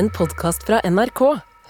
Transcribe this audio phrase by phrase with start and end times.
[0.00, 1.20] en podkast fra NRK.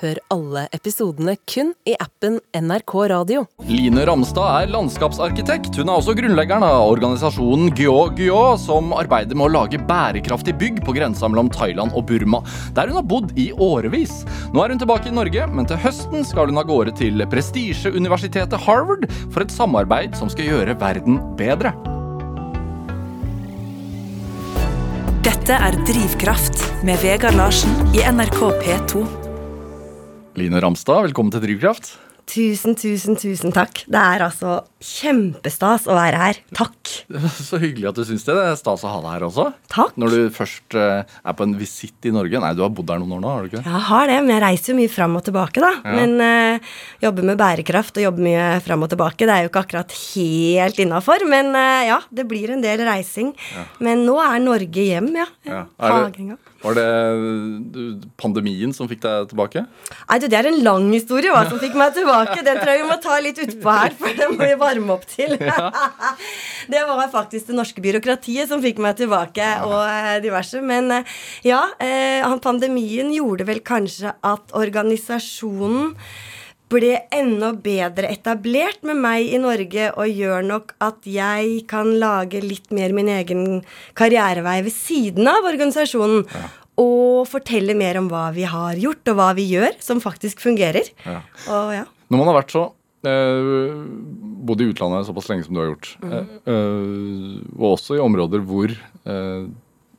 [0.01, 3.43] Hør alle episodene kun i appen NRK Radio.
[3.67, 5.75] Line Ramstad er landskapsarkitekt.
[5.75, 10.79] Hun er også grunnleggeren av organisasjonen Gyo Gyo, som arbeider med å lage bærekraftig bygg
[10.87, 12.45] på grensa mellom Thailand og Burma,
[12.79, 14.21] der hun har bodd i årevis.
[14.55, 18.63] Nå er hun tilbake i Norge, men til høsten skal hun av gårde til prestisjeuniversitetet
[18.63, 21.75] Harvard for et samarbeid som skal gjøre verden bedre.
[25.41, 29.01] Dette er Drivkraft med Vegard Larsen i NRK P2.
[30.37, 31.95] Line Ramstad, velkommen til Drivkraft.
[32.31, 33.81] Tusen, tusen, tusen takk.
[33.91, 36.39] Det er altså kjempestas å være her.
[36.55, 36.93] Takk.
[37.51, 38.37] Så hyggelig at du syns det.
[38.37, 39.47] Det er stas å ha deg her også.
[39.73, 39.97] Takk.
[39.99, 42.39] Når du først eh, er på en visitt i Norge.
[42.43, 43.65] Nei, du har bodd her noen år nå, har du ikke?
[43.67, 45.73] Jeg har det, men jeg reiser jo mye fram og tilbake, da.
[45.83, 45.97] Ja.
[45.99, 49.27] Men uh, jobber med bærekraft og jobber mye fram og tilbake.
[49.27, 53.35] Det er jo ikke akkurat helt innafor, men uh, ja, det blir en del reising.
[53.83, 55.27] Men nå er Norge hjem, ja.
[55.51, 55.65] Ja.
[55.83, 56.39] Er det-.
[56.61, 59.63] Var det pandemien som fikk deg tilbake?
[59.65, 62.43] Nei, du, det er en lang historie hva som fikk meg tilbake.
[62.45, 65.07] Den tror jeg vi må ta litt utpå her, for den må vi varme opp
[65.09, 65.39] til.
[66.75, 70.61] det var faktisk det norske byråkratiet som fikk meg tilbake, og eh, diverse.
[70.61, 71.17] Men eh,
[71.49, 75.95] ja, eh, pandemien gjorde vel kanskje at organisasjonen
[76.71, 82.43] ble enda bedre etablert med meg i Norge, og gjør nok at jeg kan lage
[82.45, 83.63] litt mer min egen
[83.99, 86.27] karrierevei ved siden av organisasjonen.
[86.81, 90.87] Og fortelle mer om hva vi har gjort, og hva vi gjør, som faktisk fungerer.
[91.05, 91.21] Ja.
[91.53, 91.89] Og ja.
[92.11, 92.63] Når man har vært så
[93.07, 93.75] eh,
[94.41, 96.15] Bodd i utlandet såpass lenge som du har gjort, mm.
[96.55, 99.45] eh, og også i områder hvor eh,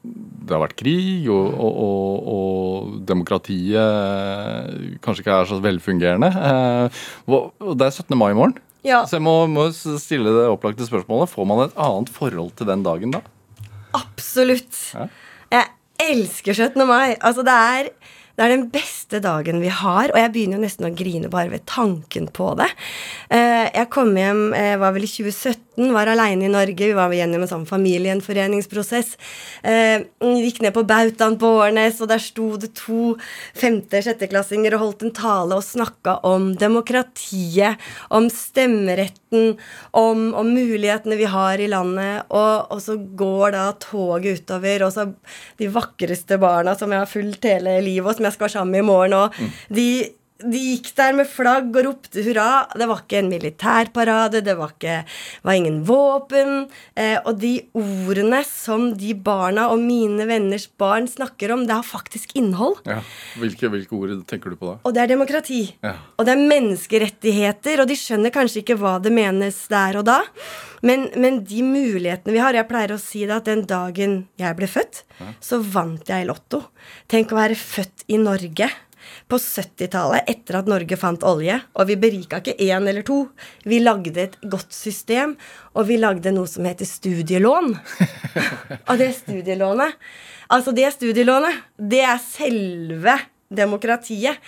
[0.01, 6.29] det har vært krig, og, og, og, og demokratiet kanskje ikke er så velfungerende.
[6.31, 8.17] Eh, og det er 17.
[8.17, 8.57] mai i morgen.
[8.85, 9.03] Ja.
[9.05, 11.29] Så jeg må, må stille det opplagte spørsmålet.
[11.29, 13.21] Får man et annet forhold til den dagen da?
[13.97, 14.73] Absolutt.
[14.95, 15.07] Ja.
[15.51, 15.69] Jeg
[16.09, 16.81] elsker 17.
[16.89, 17.13] mai.
[17.21, 17.91] Altså, det er,
[18.37, 21.51] det er den beste dagen vi har, og jeg begynner jo nesten å grine bare
[21.51, 22.69] ved tanken på det.
[23.33, 26.87] Eh, jeg kom hjem, jeg var vel i 2017, var aleine i Norge.
[26.87, 29.15] Vi var gjennom en sånn familiegjenforeningsprosess.
[29.67, 33.15] Eh, gikk ned på Bautaen på Årnes, og der sto det to
[33.59, 37.81] femte-sjetteklassinger og holdt en tale og snakka om demokratiet,
[38.13, 39.55] om stemmeretten,
[39.97, 42.27] om, om mulighetene vi har i landet.
[42.29, 45.07] Og, og så går da toget utover, og så
[45.59, 48.75] de vakreste barna som jeg har fulgt hele livet, og som jeg skal være sammen
[48.75, 49.37] med i morgen, og
[49.73, 49.87] de
[50.41, 52.65] de gikk der med flagg og ropte hurra.
[52.77, 54.97] Det var ikke en militærparade, det var, ikke,
[55.45, 56.65] var ingen våpen.
[56.95, 61.87] Eh, og de ordene som de barna og mine venners barn snakker om, det har
[61.87, 62.79] faktisk innhold.
[62.89, 63.01] Ja.
[63.41, 64.79] Hvilke, hvilke ord tenker du på da?
[64.87, 65.63] Og det er demokrati.
[65.83, 65.95] Ja.
[66.17, 70.21] Og det er menneskerettigheter, og de skjønner kanskje ikke hva det menes der og da.
[70.85, 74.57] Men, men de mulighetene vi har Jeg pleier å si det at den dagen jeg
[74.57, 75.03] ble født,
[75.37, 76.63] så vant jeg i Lotto.
[77.11, 78.71] Tenk å være født i Norge.
[79.31, 83.21] På 70-tallet, etter at Norge fant olje, og vi berika ikke én eller to.
[83.63, 85.37] Vi lagde et godt system,
[85.71, 87.71] og vi lagde noe som heter studielån.
[88.89, 89.95] og det studielånet
[90.51, 93.13] Altså, det studielånet, det er selve
[93.47, 94.41] demokratiet.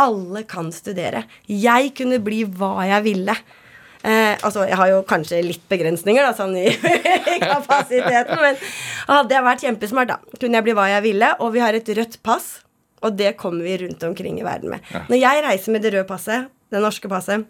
[0.00, 1.26] Alle kan studere.
[1.44, 3.34] Jeg kunne bli hva jeg ville.
[4.00, 6.70] Eh, altså, Jeg har jo kanskje litt begrensninger da, sånn i
[7.44, 8.56] kapasiteten, men
[9.10, 11.34] hadde jeg vært kjempesmart, da, kunne jeg bli hva jeg ville.
[11.44, 12.62] Og vi har et rødt pass,
[13.00, 14.84] og det kommer vi rundt omkring i verden med.
[15.08, 17.46] Når jeg reiser med det røde passet, det norske passet,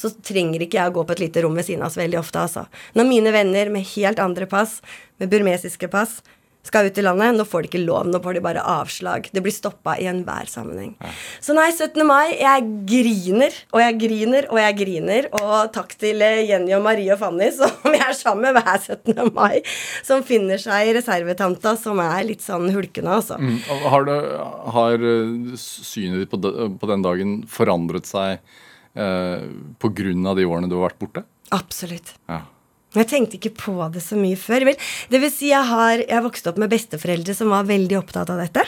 [0.00, 2.20] så trenger ikke jeg å gå på et lite rom ved siden av oss veldig
[2.22, 2.64] ofte, altså.
[2.96, 4.78] Når mine venner med helt andre pass,
[5.20, 6.20] med burmesiske pass,
[6.66, 9.28] skal ut i landet, nå får de ikke lov, nå får de bare avslag.
[9.32, 10.92] Det blir stoppa i enhver sammenheng.
[11.40, 12.02] Så nei, 17.
[12.06, 15.28] mai, jeg griner, og jeg griner, og jeg griner.
[15.40, 18.76] Og takk til eh, Jenny og Marie og Fanny, som jeg er sammen med hver
[18.76, 19.32] 17.
[19.36, 19.62] mai,
[20.06, 23.40] som finner seg reservetanta, som er litt sånn hulkende, altså.
[23.40, 24.20] Mm, Har, det,
[24.76, 28.38] har eh, synet ditt på, den dagen forandret seg
[28.94, 29.44] eh,
[29.80, 31.24] av de årene du har vært borte?
[31.56, 32.14] Absolutt.
[32.30, 32.44] Ja.
[32.96, 34.66] Jeg tenkte ikke på det så mye før.
[34.70, 38.32] Vel, det vil si jeg har jeg vokste opp med besteforeldre som var veldig opptatt
[38.32, 38.64] av dette.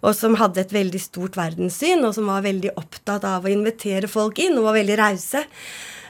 [0.00, 4.08] Og som hadde et veldig stort verdenssyn, og som var veldig opptatt av å invitere
[4.08, 5.44] folk inn, og var veldig rause.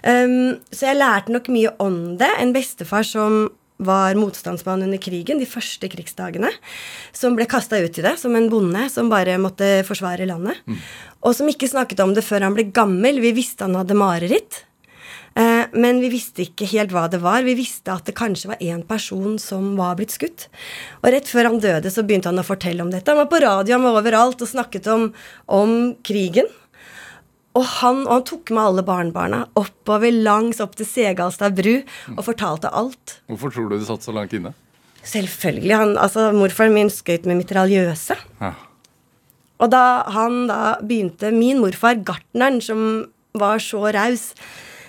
[0.07, 2.31] Um, så jeg lærte nok mye om det.
[2.39, 6.53] En bestefar som var motstandsmann under krigen, de første krigsdagene.
[7.13, 10.63] Som ble kasta ut i det som en bonde som bare måtte forsvare landet.
[11.27, 13.21] Og som ikke snakket om det før han ble gammel.
[13.21, 14.63] Vi visste han hadde mareritt.
[15.73, 17.47] Men vi visste ikke helt hva det var.
[17.47, 20.47] Vi visste at det kanskje var én person som var blitt skutt.
[21.03, 23.11] Og rett før han døde, så begynte han å fortelle om dette.
[23.11, 25.09] Han var på radio, han var overalt og snakket om,
[25.49, 25.75] om
[26.07, 26.51] krigen.
[27.57, 31.79] Og han, og han tok med alle barnebarna oppover langs opp til Segalstad bru
[32.13, 33.19] og fortalte alt.
[33.33, 34.53] Hvorfor tror du det satt så langt inne?
[35.07, 35.75] Selvfølgelig.
[35.79, 38.19] Han, altså, morfaren min skøyt med mitraljøse.
[38.43, 38.53] Ja.
[39.63, 44.33] Og da han da begynte Min morfar, gartneren, som var så raus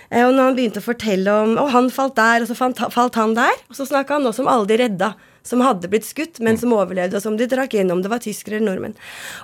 [0.08, 3.34] Og når han begynte å fortelle om Og han falt der, og så falt, han
[3.36, 3.56] der.
[3.68, 5.12] Og så snakka han også om alle de redda
[5.48, 8.02] som hadde blitt skutt, men som overlevde, og som de drakk gjennom.
[8.04, 8.98] Det var tyskere eller nordmenn.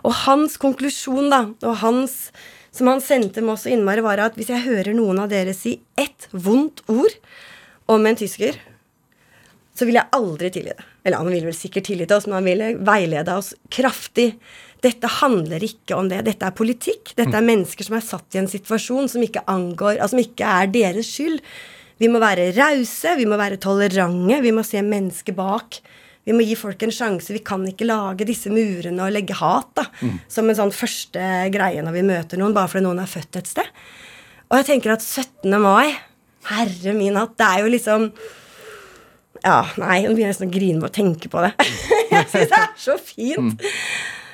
[0.04, 2.18] Og hans konklusjon, da, og hans
[2.74, 5.54] som han sendte med oss og innmari, var at hvis jeg hører noen av dere
[5.56, 7.14] si ett vondt ord
[7.92, 8.58] om en tysker,
[9.74, 10.86] så vil jeg aldri tilgi det.
[11.02, 14.30] Eller han ville vel sikkert tilgitt oss, men han ville veilede oss kraftig.
[14.84, 16.22] Dette handler ikke om det.
[16.28, 17.14] Dette er politikk.
[17.18, 20.52] Dette er mennesker som er satt i en situasjon som ikke angår Altså som ikke
[20.60, 21.40] er deres skyld.
[22.02, 25.78] Vi må være rause, vi må være tolerante, vi må se mennesket bak.
[26.24, 27.32] Vi må gi folk en sjanse.
[27.34, 30.22] Vi kan ikke lage disse murene og legge hat da, mm.
[30.30, 33.50] som en sånn første greie når vi møter noen, bare fordi noen er født et
[33.50, 33.68] sted.
[34.50, 35.50] Og jeg tenker at 17.
[35.60, 35.94] mai
[36.44, 38.10] Herre min hatt, det er jo liksom
[39.44, 41.52] ja, nei, nå begynner jeg nesten å grine med å tenke på det.
[42.14, 43.60] jeg syns det er så fint.
[43.60, 43.74] Mm.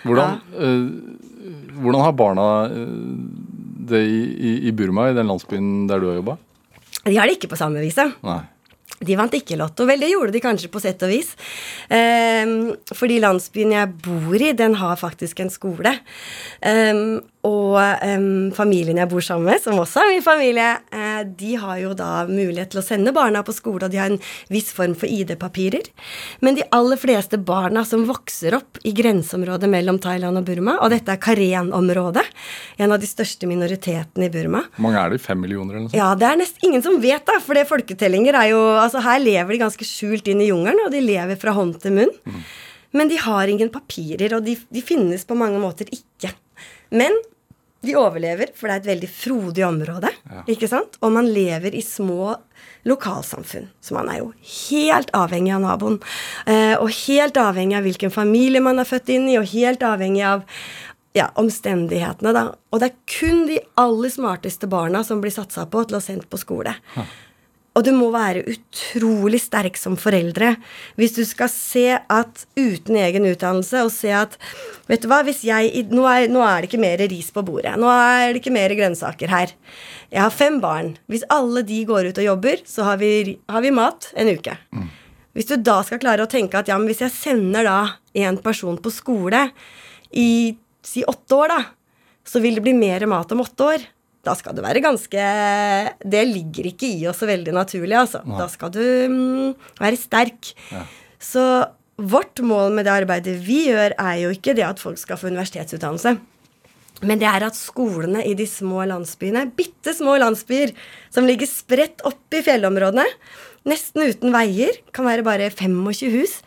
[0.07, 0.71] Hvordan, ja.
[0.71, 2.87] uh, hvordan, har barna uh,
[3.91, 6.39] det i, i, Burma, i den landsbyen der du har jobba?
[7.05, 8.17] De har det ikke på samme viset.
[9.01, 9.87] De vant ikke Lotto.
[9.89, 11.33] Vel, det gjorde de kanskje på sett og vis.
[11.89, 15.95] Um, fordi landsbyen jeg bor i, den har faktisk en skole.
[16.61, 21.55] Um, og um, familien jeg bor sammen med, som også er min familie, eh, de
[21.57, 24.21] har jo da mulighet til å sende barna på skole, og de har en
[24.53, 25.89] viss form for ID-papirer.
[26.45, 30.93] Men de aller fleste barna som vokser opp i grenseområdet mellom Thailand og Burma, og
[30.93, 32.27] dette er Karen-området,
[32.77, 35.23] en av de største minoritetene i Burma Hvor mange er det?
[35.25, 35.97] Fem millioner eller noe sånt?
[35.97, 37.39] Ja, det er nesten ingen som vet, da.
[37.41, 40.93] For det folketellinger er jo Altså, her lever de ganske skjult inn i jungelen, og
[40.93, 42.13] de lever fra hånd til munn.
[42.29, 42.45] Mm.
[42.97, 46.33] Men de har ingen papirer, og de, de finnes på mange måter ikke.
[46.91, 47.17] Men
[47.81, 50.11] de overlever, for det er et veldig frodig område.
[50.29, 50.43] Ja.
[50.53, 50.99] ikke sant?
[51.01, 52.35] Og man lever i små
[52.89, 53.71] lokalsamfunn.
[53.81, 54.31] Så man er jo
[54.69, 55.97] helt avhengig av naboen.
[56.45, 60.27] Eh, og helt avhengig av hvilken familie man er født inn i, og helt avhengig
[60.29, 60.45] av
[61.17, 62.45] ja, omstendighetene, da.
[62.71, 66.29] Og det er kun de aller smarteste barna som blir satsa på til å sendt
[66.31, 66.77] på skole.
[66.95, 67.09] Ja.
[67.79, 70.57] Og du må være utrolig sterk som foreldre
[70.99, 74.37] hvis du skal se at uten egen utdannelse og se at
[74.91, 77.77] Vet du hva, hvis jeg nå er, nå er, det ikke mer ris på bordet.
[77.79, 79.53] Nå er det ikke mer grønnsaker her.
[80.11, 80.97] Jeg har fem barn.
[81.07, 84.57] Hvis alle de går ut og jobber, så har vi, har vi mat en uke.
[84.75, 84.89] Mm.
[85.39, 87.79] Hvis du da skal klare å tenke at ja, men hvis jeg sender da
[88.19, 89.45] en person på skole
[90.11, 91.61] i si åtte år, da,
[92.27, 93.87] så vil det bli mer mat om åtte år
[94.27, 95.27] da skal du være ganske
[96.05, 98.23] Det ligger ikke i oss så veldig naturlig, altså.
[98.27, 98.39] Nei.
[98.41, 98.83] Da skal du
[99.13, 100.53] mm, være sterk.
[100.73, 100.85] Ja.
[101.21, 101.45] Så
[102.01, 105.29] vårt mål med det arbeidet vi gjør, er jo ikke det at folk skal få
[105.33, 106.17] universitetsutdannelse.
[107.01, 110.75] Men det er at skolene i de små landsbyene, bitte små landsbyer
[111.13, 113.07] som ligger spredt opp i fjellområdene,
[113.69, 116.39] nesten uten veier, kan være bare 25 hus,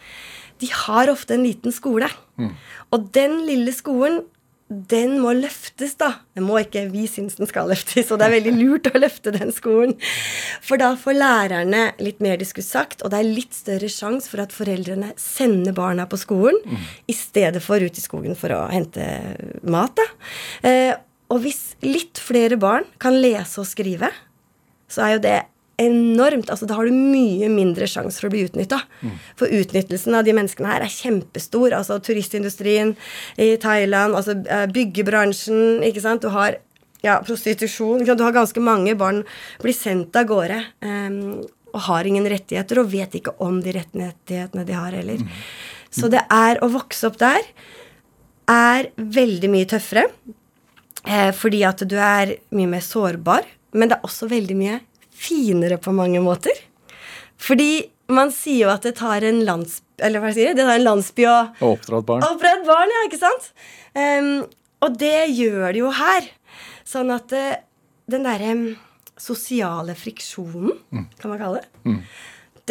[0.62, 2.08] de har ofte en liten skole.
[2.38, 2.54] Mm.
[2.94, 4.22] Og den lille skolen
[4.90, 6.10] den må løftes, da.
[6.38, 9.34] Den må ikke vi synes den skal løftes, og det er veldig lurt å løfte
[9.36, 9.96] den skolen.
[10.64, 14.44] For da får lærerne litt mer diskuss sagt, og det er litt større sjanse for
[14.44, 16.84] at foreldrene sender barna på skolen mm.
[17.12, 19.08] i stedet for ut i skogen for å hente
[19.64, 20.08] mat, da.
[20.70, 20.94] Eh,
[21.34, 24.12] og hvis litt flere barn kan lese og skrive,
[24.92, 25.40] så er jo det
[25.82, 26.50] enormt.
[26.50, 28.82] altså Da har du mye mindre sjanse for å bli utnytta.
[29.02, 29.16] Mm.
[29.40, 31.74] For utnyttelsen av de menneskene her er kjempestor.
[31.74, 32.96] altså Turistindustrien
[33.38, 36.22] i Thailand, altså eh, byggebransjen, ikke sant.
[36.22, 36.60] Du har
[37.04, 38.06] ja, prostitusjon.
[38.06, 39.24] Du har ganske mange barn
[39.62, 41.44] blir sendt av gårde um,
[41.74, 45.20] og har ingen rettigheter, og vet ikke om de rettighetene de har heller.
[45.20, 45.42] Mm.
[45.94, 47.42] Så det er å vokse opp der
[48.50, 50.08] er veldig mye tøffere.
[51.04, 53.48] Eh, fordi at du er mye mer sårbar.
[53.74, 54.80] Men det er også veldig mye
[55.24, 56.58] finere på mange måter.
[57.42, 60.58] Fordi man sier jo at det tar en landsby Eller hva sier jeg?
[60.58, 61.38] Det tar en landsby å
[61.70, 62.26] Oppdra et barn.
[62.28, 63.52] Oppdra et barn, ja, ikke sant?
[63.96, 64.32] Um,
[64.84, 66.28] og det gjør det jo her.
[66.88, 67.54] Sånn at uh,
[68.12, 68.64] den derre um,
[69.22, 71.06] sosiale friksjonen, mm.
[71.22, 72.00] kan man kalle det, mm.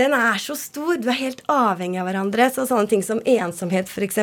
[0.02, 0.98] den er så stor.
[1.00, 2.50] Du er helt avhengig av hverandre.
[2.52, 4.18] Så sånne ting som ensomhet, f.eks.,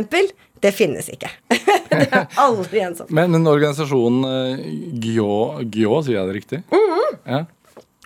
[0.60, 1.32] det finnes ikke.
[1.96, 3.16] det er aldri ensomt.
[3.16, 4.68] Men, men organisasjonen uh,
[5.02, 5.32] GYO,
[5.64, 6.62] GYO, sier jeg det riktig?
[6.68, 7.18] Mm -hmm.
[7.24, 7.42] ja.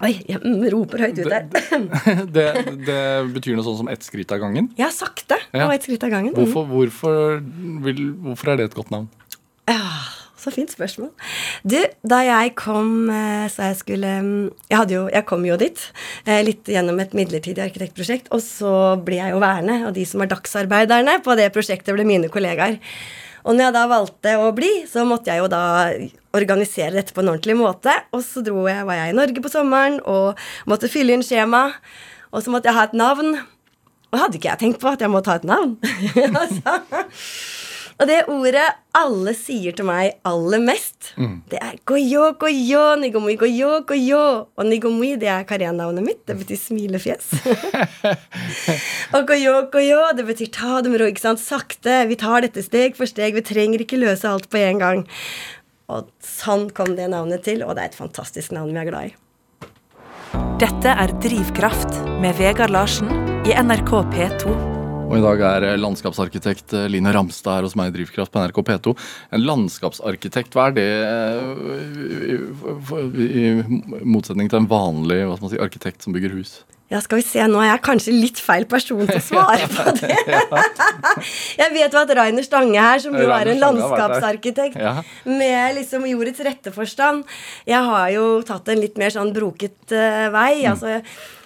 [0.03, 0.39] Oi, jeg
[0.73, 1.45] roper høyt ut her.
[2.35, 2.47] Det,
[2.87, 3.03] det,
[3.35, 4.67] betyr noe sånn som ett skritt av gangen?
[4.79, 5.37] Ja, sakte.
[5.53, 5.67] Ja.
[5.67, 6.33] Og ett skritt av gangen.
[6.35, 7.39] Hvorfor, hvorfor,
[7.85, 9.07] vil, hvorfor, er det et godt navn?
[9.69, 9.79] Ja,
[10.39, 11.13] så fint spørsmål.
[11.63, 15.85] Du, da jeg kom eh, så jeg skulle mm, Jeg, jo, jeg kom jo dit
[16.25, 20.25] eh, litt gjennom et midlertidig arkitektprosjekt, og så ble jeg jo værende, og de som
[20.25, 22.81] er dagsarbeiderne på det prosjektet, ble mine kollegaer.
[23.43, 25.63] Og når jeg da valgte å bli, så måtte jeg jo da
[26.33, 27.95] organisere dette på en ordentlig måte.
[28.15, 31.65] Og så dro jeg, var jeg i Norge på sommeren og måtte fylle inn skjema.
[32.31, 33.35] Og så måtte jeg ha et navn.
[34.13, 35.75] Og hadde ikke jeg tenkt på at jeg måtte ha et navn.
[38.01, 38.65] Og det ordet
[38.97, 41.13] alle sier til meg aller mest,
[41.51, 44.23] det er goyo, goyo, nigomui, goyo, goyo.
[44.57, 46.21] Og nigomui, det er Karen-navnet mitt.
[46.29, 47.31] Det betyr smilefjes.
[49.15, 51.43] og goyo, goyo, det betyr ta det med ro, ikke sant.
[51.43, 52.03] Sakte.
[52.09, 53.37] Vi tar dette steg for steg.
[53.37, 55.07] Vi trenger ikke løse alt på en gang.
[55.93, 59.11] Og sånn kom det navnet til, og det er et fantastisk navn vi er glad
[59.11, 59.17] i.
[60.61, 63.11] Dette er Drivkraft med Vegard Larsen
[63.45, 64.72] i NRK P2.
[65.13, 68.41] Og i dag er eh, landskapsarkitekt eh, Line Ramstad her hos meg i Drivkraft på
[68.41, 68.93] NRK P2.
[69.37, 71.51] En landskapsarkitekt, hva er det eh,
[73.21, 73.43] i,
[74.01, 75.19] motsetning til en vanlig
[75.51, 76.63] si, arkitekt som bygger hus?
[76.89, 79.93] Ja, skal vi se, nå er jeg kanskje litt feil person til å svare på
[80.01, 80.17] det.
[81.61, 84.81] jeg vet jo at Rainer Stange her, som jo er en landskapsarkitekt
[85.29, 87.21] med liksom jordets rette forstand
[87.69, 90.63] Jeg har jo tatt en litt mer sånn broket vei.
[90.65, 90.73] Mm.
[90.73, 90.97] altså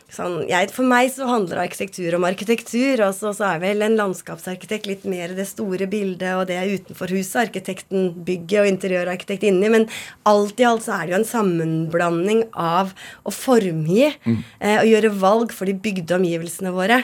[0.07, 3.01] Sånn, jeg, for meg så handler arkitektur om arkitektur.
[3.03, 6.71] Og så, så er vel en landskapsarkitekt litt mer det store bildet og det er
[6.79, 7.41] utenfor huset.
[7.49, 9.67] Arkitekten bygget og interiørarkitekt inni.
[9.73, 9.89] Men
[10.29, 12.95] alt i alt så er det jo en sammenblanding av
[13.27, 14.43] å formgi Mm.
[14.59, 17.03] eh, og gjøre valg for de bygde omgivelsene våre.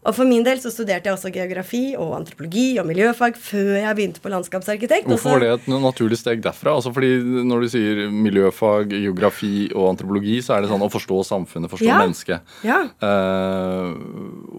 [0.00, 3.96] Og for min del så studerte jeg også geografi og antropologi og miljøfag før jeg
[3.98, 5.04] begynte på landskapsarkitekt.
[5.10, 6.72] Hvorfor var det et naturlig steg derfra?
[6.78, 7.10] Altså fordi
[7.44, 11.84] Når du sier miljøfag, geografi og antropologi, så er det sånn å forstå samfunnet, forstå
[11.90, 11.98] Ja.
[12.00, 12.40] mennesket.
[12.64, 12.78] Ja.
[12.96, 13.92] Eh,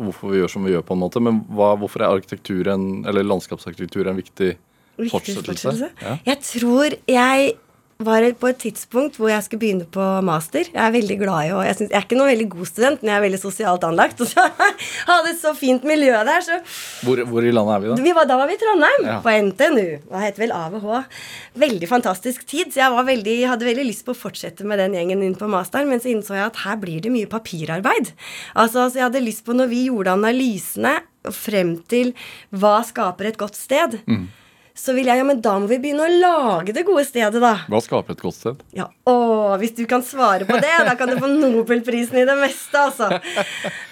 [0.06, 1.20] hvorfor vi gjør som vi gjør, på en måte.
[1.20, 4.58] Men hva, hvorfor er arkitekturen, eller landskapsarkitektur en viktig
[5.02, 5.74] Viktig fortsettelse?
[5.74, 5.92] fortsettelse.
[6.06, 6.18] Ja.
[6.26, 7.56] Jeg tror jeg
[8.06, 10.68] var på et tidspunkt hvor jeg skulle begynne på master.
[10.72, 13.02] Jeg er veldig glad i å jeg, synes, jeg er ikke noen veldig god student,
[13.04, 14.22] men jeg er veldig sosialt anlagt.
[14.24, 14.46] Og så
[15.08, 16.60] hadde et så fint miljø der, så
[17.06, 17.98] Hvor, hvor i landet er vi da?
[18.08, 19.18] vi var, Da var vi i Trondheim, Ja.
[19.26, 19.86] på NTNU.
[20.12, 20.90] Det heter vel AVH.
[21.66, 24.96] Veldig fantastisk tid, så jeg var veldig, hadde veldig lyst på å fortsette med den
[25.00, 28.12] gjengen inn på masteren, men så innså jeg at her blir det mye papirarbeid.
[28.56, 30.98] Altså, så jeg hadde lyst på, når vi gjorde analysene
[31.36, 32.14] frem til
[32.56, 34.00] hva skaper et godt sted,
[34.82, 37.54] så vil jeg ja, men da må vi begynne å lage det gode stedet, da.
[37.70, 38.64] Hva skaper et godt sted?
[38.74, 39.16] Ja, å,
[39.62, 43.12] hvis du kan svare på det, da kan du få Nobelprisen i det meste, altså.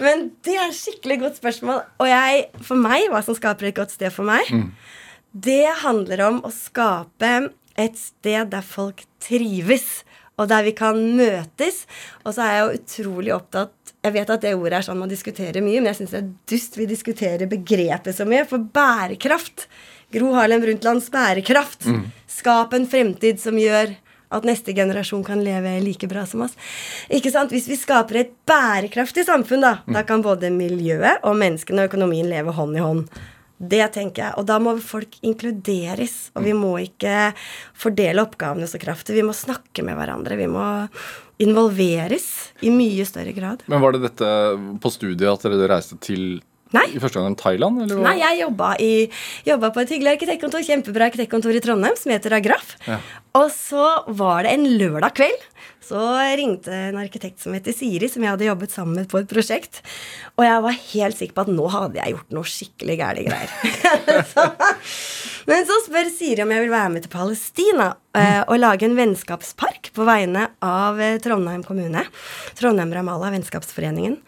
[0.02, 1.84] Men det er et skikkelig godt spørsmål.
[2.02, 4.50] Og jeg, for meg, hva som skaper et godt sted for meg,
[5.34, 7.34] det handler om å skape
[7.80, 10.02] et sted der folk trives.
[10.40, 11.84] Og der vi kan møtes.
[12.24, 15.12] Og så er jeg jo utrolig opptatt Jeg vet at det ordet er sånn man
[15.12, 18.46] diskuterer mye, men jeg syns det er dust vi diskuterer begrepet så mye.
[18.48, 19.68] For bærekraft
[20.14, 21.86] Gro Harlem Brundtlands bærekraft.
[22.30, 23.96] Skap en fremtid som gjør
[24.30, 26.54] at neste generasjon kan leve like bra som oss.
[27.10, 27.54] Ikke sant?
[27.54, 32.30] Hvis vi skaper et bærekraftig samfunn, da, da kan både miljøet og menneskene og økonomien
[32.30, 33.08] leve hånd i hånd.
[33.60, 34.36] Det tenker jeg.
[34.40, 36.30] Og da må folk inkluderes.
[36.38, 37.34] Og vi må ikke
[37.76, 39.18] fordele oppgavene så kraftig.
[39.18, 40.38] Vi må snakke med hverandre.
[40.40, 40.68] Vi må
[41.44, 42.30] involveres
[42.64, 43.66] i mye større grad.
[43.68, 44.30] Men Var det dette
[44.80, 46.40] på studiet at dere reiste til
[46.76, 46.86] Nei.
[46.94, 47.82] i første gang Thailand?
[47.86, 48.02] Eller?
[48.06, 48.92] Nei, jeg jobba, i,
[49.48, 52.76] jobba på et hyggelig arkitektkontor, kjempebra arkitektkontor i Trondheim, som heter Agraf.
[52.86, 53.00] Ja.
[53.40, 53.88] Og så
[54.20, 55.48] var det en lørdag kveld.
[55.90, 55.98] Så
[56.38, 59.80] ringte en arkitekt som heter Siri, som jeg hadde jobbet sammen med på et prosjekt.
[60.38, 63.56] Og jeg var helt sikker på at nå hadde jeg gjort noe skikkelig gærne greier.
[64.34, 64.46] så,
[65.50, 68.98] men så spør Siri om jeg vil være med til Palestina eh, og lage en
[69.00, 72.06] vennskapspark på vegne av eh, Trondheim kommune.
[72.60, 74.20] Trondheim Ramallah, Vennskapsforeningen.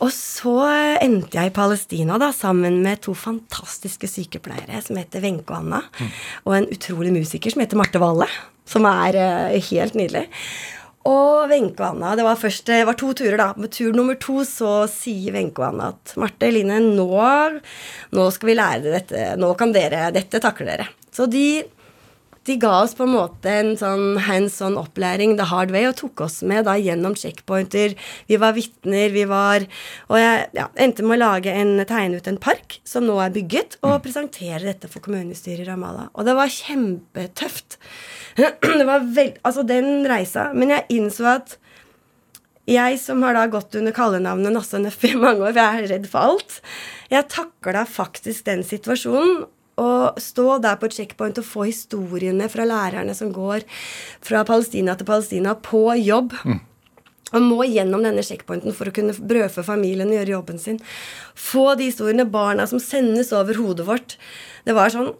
[0.00, 0.54] Og så
[1.02, 5.82] endte jeg i Palestina da, sammen med to fantastiske sykepleiere som heter Wenche og Anna,
[6.46, 8.28] og en utrolig musiker som heter Marte Valle,
[8.68, 10.26] som er uh, helt nydelig.
[11.08, 13.50] Og Wenche og Anna Det var først, det var to turer, da.
[13.60, 17.10] Med tur nummer to så sier Wenche og Anna at Marte, Line, nå,
[18.16, 19.26] nå skal vi lære dere dette.
[19.40, 20.88] Nå kan dere Dette takler dere.
[21.12, 21.62] Så de
[22.48, 25.98] de ga oss på en måte en sånn hands on opplæring the hard way og
[25.98, 27.92] tok oss med da gjennom checkpointer.
[28.30, 29.66] Vi var vitner, vi var
[30.08, 33.34] Og jeg ja, endte med å lage en, tegne ut en park som nå er
[33.34, 36.08] bygget, og presentere dette for kommunestyret i Ramallah.
[36.14, 37.78] Og det var kjempetøft.
[38.80, 40.50] Det var veld, altså den reisa.
[40.56, 41.56] Men jeg innså at
[42.70, 45.90] jeg som har da gått under kallenavnet Nasse Nøff i mange år, for jeg er
[45.90, 46.60] redd for alt,
[47.10, 49.48] jeg takla faktisk den situasjonen.
[49.78, 53.62] Å stå der på checkpoint og få historiene fra lærerne som går
[54.24, 56.34] fra Palestina til Palestina på jobb.
[57.30, 60.80] Og må gjennom denne checkpointen for å kunne brødfø familien og gjøre jobben sin.
[61.38, 64.16] Få de historiene, barna som sendes over hodet vårt.
[64.66, 65.12] Det var sånn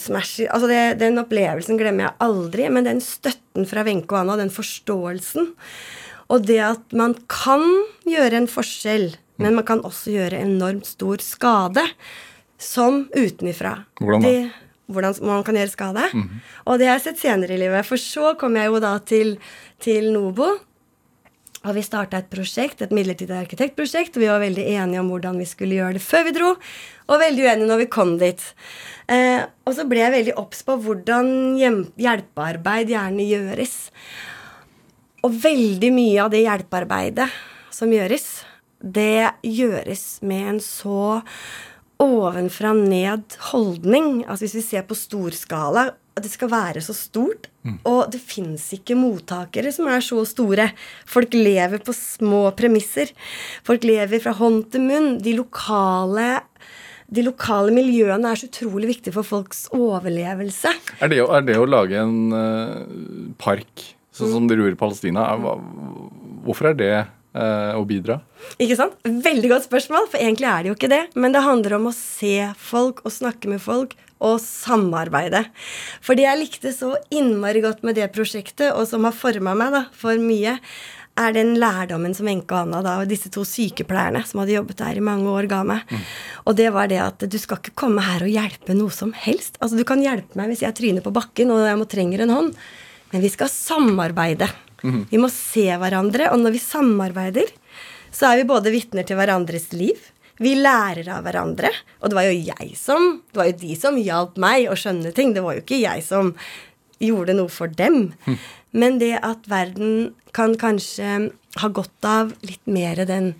[0.00, 4.38] smash altså det, Den opplevelsen glemmer jeg aldri, men den støtten fra Wenche og Anna,
[4.40, 5.52] den forståelsen,
[6.30, 7.64] og det at man kan
[8.08, 9.10] gjøre en forskjell,
[9.42, 11.84] men man kan også gjøre enormt stor skade,
[12.60, 13.80] som utenifra.
[14.00, 14.30] Hvordan da?
[14.30, 16.08] De, hvordan man kan gjøre skade.
[16.66, 17.86] Og det har jeg sett senere i livet.
[17.88, 19.38] For så kom jeg jo da til,
[19.82, 20.58] til Nobo.
[21.60, 24.16] Og vi starta et prosjekt, et midlertidig arkitektprosjekt.
[24.16, 26.54] og Vi var veldig enige om hvordan vi skulle gjøre det før vi dro,
[27.10, 28.44] og veldig uenige når vi kom dit.
[29.12, 31.28] Eh, og så ble jeg veldig obs på hvordan
[32.00, 33.74] hjelpearbeid gjerne gjøres.
[35.20, 37.28] Og veldig mye av det hjelpearbeidet
[37.76, 38.30] som gjøres,
[38.80, 41.20] det gjøres med en så
[42.00, 44.22] ovenfra ned holdning.
[44.26, 47.48] Altså hvis vi ser på storskala, at det skal være så stort.
[47.84, 50.70] Og det fins ikke mottakere som er så store.
[51.08, 53.12] Folk lever på små premisser.
[53.66, 55.18] Folk lever fra hånd til munn.
[55.22, 56.38] De lokale
[57.10, 60.70] de lokale miljøene er så utrolig viktige for folks overlevelse.
[61.02, 63.82] Er det, er det å lage en uh, park,
[64.14, 65.64] sånn som dere gjorde i Palestina, er,
[66.46, 66.92] hvorfor er det
[67.30, 68.16] å bidra?
[68.58, 68.96] Ikke sant?
[69.06, 71.02] Veldig godt spørsmål, for egentlig er det jo ikke det.
[71.14, 75.46] Men det handler om å se folk og snakke med folk og samarbeide.
[76.04, 79.76] For det jeg likte så innmari godt med det prosjektet, og som har forma meg
[79.76, 80.58] da, for mye,
[81.20, 84.78] er den lærdommen som Wenche og Anna, da, og disse to sykepleierne som hadde jobbet
[84.80, 85.90] der i mange år, ga meg.
[86.46, 89.58] Og det var det at du skal ikke komme her og hjelpe noe som helst.
[89.60, 92.34] Altså, du kan hjelpe meg hvis jeg tryner på bakken og jeg må trenger en
[92.36, 92.54] hånd,
[93.10, 94.48] men vi skal samarbeide.
[94.82, 97.52] Vi må se hverandre, og når vi samarbeider,
[98.10, 99.98] så er vi både vitner til hverandres liv.
[100.40, 101.70] Vi lærer av hverandre.
[102.00, 105.12] Og det var jo jeg som Det var jo de som hjalp meg å skjønne
[105.16, 105.34] ting.
[105.36, 106.32] Det var jo ikke jeg som
[107.00, 108.12] gjorde noe for dem.
[108.72, 113.34] Men det at verden kan kanskje ha godt av litt mer den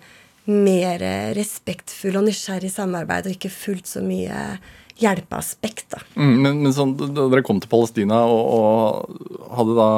[0.49, 1.03] mer
[1.37, 4.57] respektfulle og nysgjerrig samarbeid, og ikke fullt så mye
[5.01, 5.95] hjelpeaspekt.
[6.15, 9.89] Mm, men, men sånn, da dere kom til Palestina og, og hadde da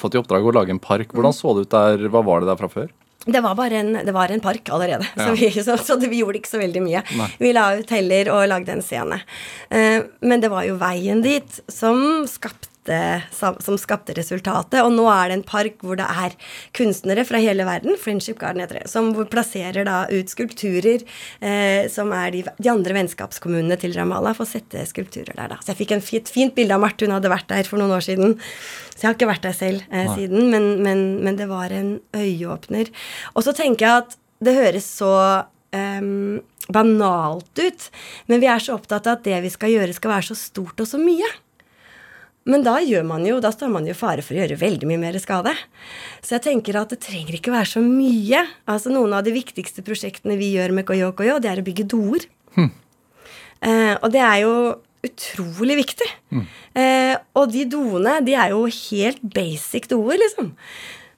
[0.00, 2.08] fått i oppdrag å lage en park, hvordan så det ut der?
[2.12, 2.88] Hva var det der fra før?
[3.28, 5.26] Det var bare en, det var en park allerede, Ja.
[5.26, 7.02] så, vi, så, så det, vi gjorde ikke så veldig mye.
[7.18, 7.26] Nei.
[7.42, 9.18] Vi la ut heller og lagde en scene.
[9.68, 12.70] Eh, men det var jo veien dit som skapte,
[13.34, 14.80] sam- som skapte resultatet.
[14.84, 16.36] Og nå er det en park hvor det er
[16.76, 21.04] kunstnere fra hele verden, Friendship Garden heter det, som plasserer da ut skulpturer
[21.40, 25.60] eh, som er de, de andre vennskapskommunene til Ramallah, får sette skulpturer der, da.
[25.62, 27.96] Så jeg fikk et fint, fint bilde av Marte, hun hadde vært der for noen
[27.98, 28.38] år siden.
[28.94, 31.96] Så jeg har ikke vært der selv eh, siden, men, men, men det var en
[32.16, 32.90] øyeåpner.
[33.34, 35.12] Og så tenker jeg at det høres så
[35.74, 36.38] um,
[36.72, 37.90] banalt ut,
[38.30, 40.82] men vi er så opptatt av at det vi skal gjøre, skal være så stort
[40.84, 41.28] og så mye.
[42.48, 43.02] Men da jo,
[43.44, 45.52] da står man jo i fare for å gjøre veldig mye mer skade.
[46.24, 48.42] Så jeg tenker at det trenger ikke være så mye.
[48.70, 52.28] Altså Noen av de viktigste prosjektene vi gjør med Koyo, det er å bygge doer.
[53.58, 54.52] Eh, og det er jo
[55.02, 56.06] utrolig viktig.
[56.78, 60.52] Eh, og de doene, de er jo helt basic doer, liksom.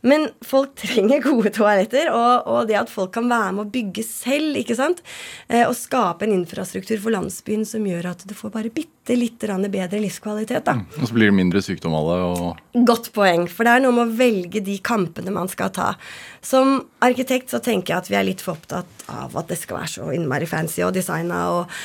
[0.06, 4.04] Men folk trenger gode toaletter, og, og det at folk kan være med å bygge
[4.06, 5.02] selv, ikke sant,
[5.48, 9.42] eh, og skape en infrastruktur for landsbyen som gjør at du får bare bitte litt
[9.42, 10.76] bedre livskvalitet, da.
[11.00, 12.18] Og så blir det mindre sykdom av det.
[12.30, 15.92] og Godt poeng, for det er noe med å velge de kampene man skal ta.
[16.40, 19.82] Som arkitekt så tenker jeg at vi er litt for opptatt av at det skal
[19.82, 21.80] være så innmari fancy og designa og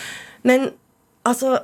[0.45, 0.69] Men
[1.25, 1.57] altså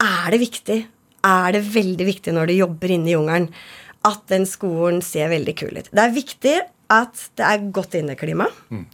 [0.00, 0.78] Er det viktig?
[1.26, 3.48] Er det veldig viktig når du jobber inne i jungelen,
[4.06, 5.90] at den skolen ser veldig kul ut?
[5.90, 6.56] Det er viktig
[6.92, 8.46] at det er godt inneklima.
[8.70, 8.84] Mm.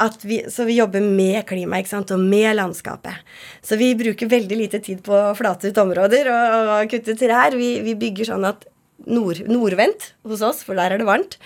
[0.00, 3.20] at vi, så vi jobber med klima og med landskapet.
[3.62, 7.56] Så vi bruker veldig lite tid på å flate ut områder og, og kutte trær.
[7.56, 8.64] Vi, vi bygger sånn at
[9.06, 11.38] nord, nordvendt hos oss, for der er det varmt,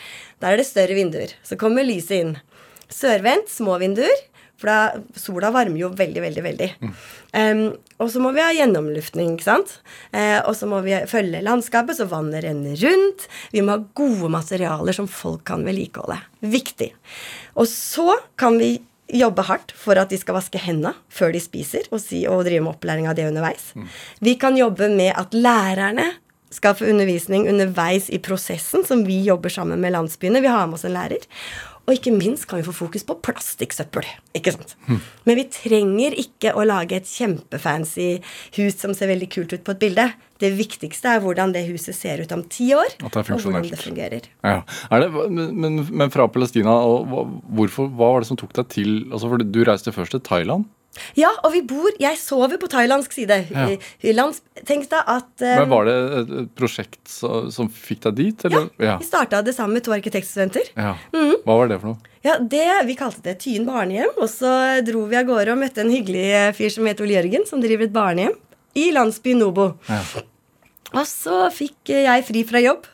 [0.43, 1.35] der er det større vinduer.
[1.47, 2.37] Så kommer lyset inn.
[2.93, 4.15] Sørvendt, små vinduer,
[4.63, 6.69] for da sola varmer jo veldig, veldig, veldig.
[7.39, 7.65] Em,
[7.99, 9.75] og så må vi ha gjennomluftning, ikke sant.
[10.15, 13.27] Eh, og så må vi følge landskapet, så vannet renner rundt.
[13.55, 16.21] Vi må ha gode materialer som folk kan vedlikeholde.
[16.55, 16.93] Viktig.
[17.59, 18.77] Og så kan vi
[19.13, 22.65] jobbe hardt for at de skal vaske hendene før de spiser, og, si, og drive
[22.65, 23.73] med opplæring av det underveis.
[24.25, 26.15] Vi kan jobbe med at lærerne
[26.53, 30.43] skal få undervisning underveis i prosessen, som vi jobber sammen med landsbyene.
[30.45, 31.25] Vi har med oss en lærer.
[31.83, 34.07] Og ikke minst kan vi få fokus på plastikksøppel.
[34.39, 34.77] Ikke sant?
[35.27, 38.21] Men vi trenger ikke å lage et kjempefancy
[38.59, 40.07] hus som ser veldig kult ut på et bilde.
[40.43, 43.67] Det viktigste er hvordan det huset ser ut om ti år, At det og hvordan
[43.67, 44.29] det fungerer.
[44.43, 44.63] Ja.
[44.91, 46.75] Er det, men, men, fra Palestina,
[47.57, 50.67] hvorfor, hva var det som tok deg til altså for Du reiste først til Thailand.
[51.17, 53.39] Ja, og vi bor Jeg sover på thailandsk side.
[53.49, 53.65] Ja.
[54.13, 58.45] Lands, tenk deg at um, Men Var det et, prosjekt som fikk deg dit?
[58.49, 58.69] Eller?
[58.83, 60.73] ja, Vi starta det sammen med to arkitektstudenter.
[60.77, 60.95] Ja.
[61.13, 62.13] Hva var det for noe?
[62.23, 64.13] Ja, det, Vi kalte det Tyen barnehjem.
[64.19, 64.53] Og så
[64.87, 66.29] dro vi av gårde og møtte en hyggelig
[66.59, 68.37] fyr som heter Ole Jørgen, som driver et barnehjem
[68.79, 69.73] i landsbyen Nobo.
[69.89, 70.03] Ja.
[70.93, 72.87] Og så fikk jeg fri fra jobb.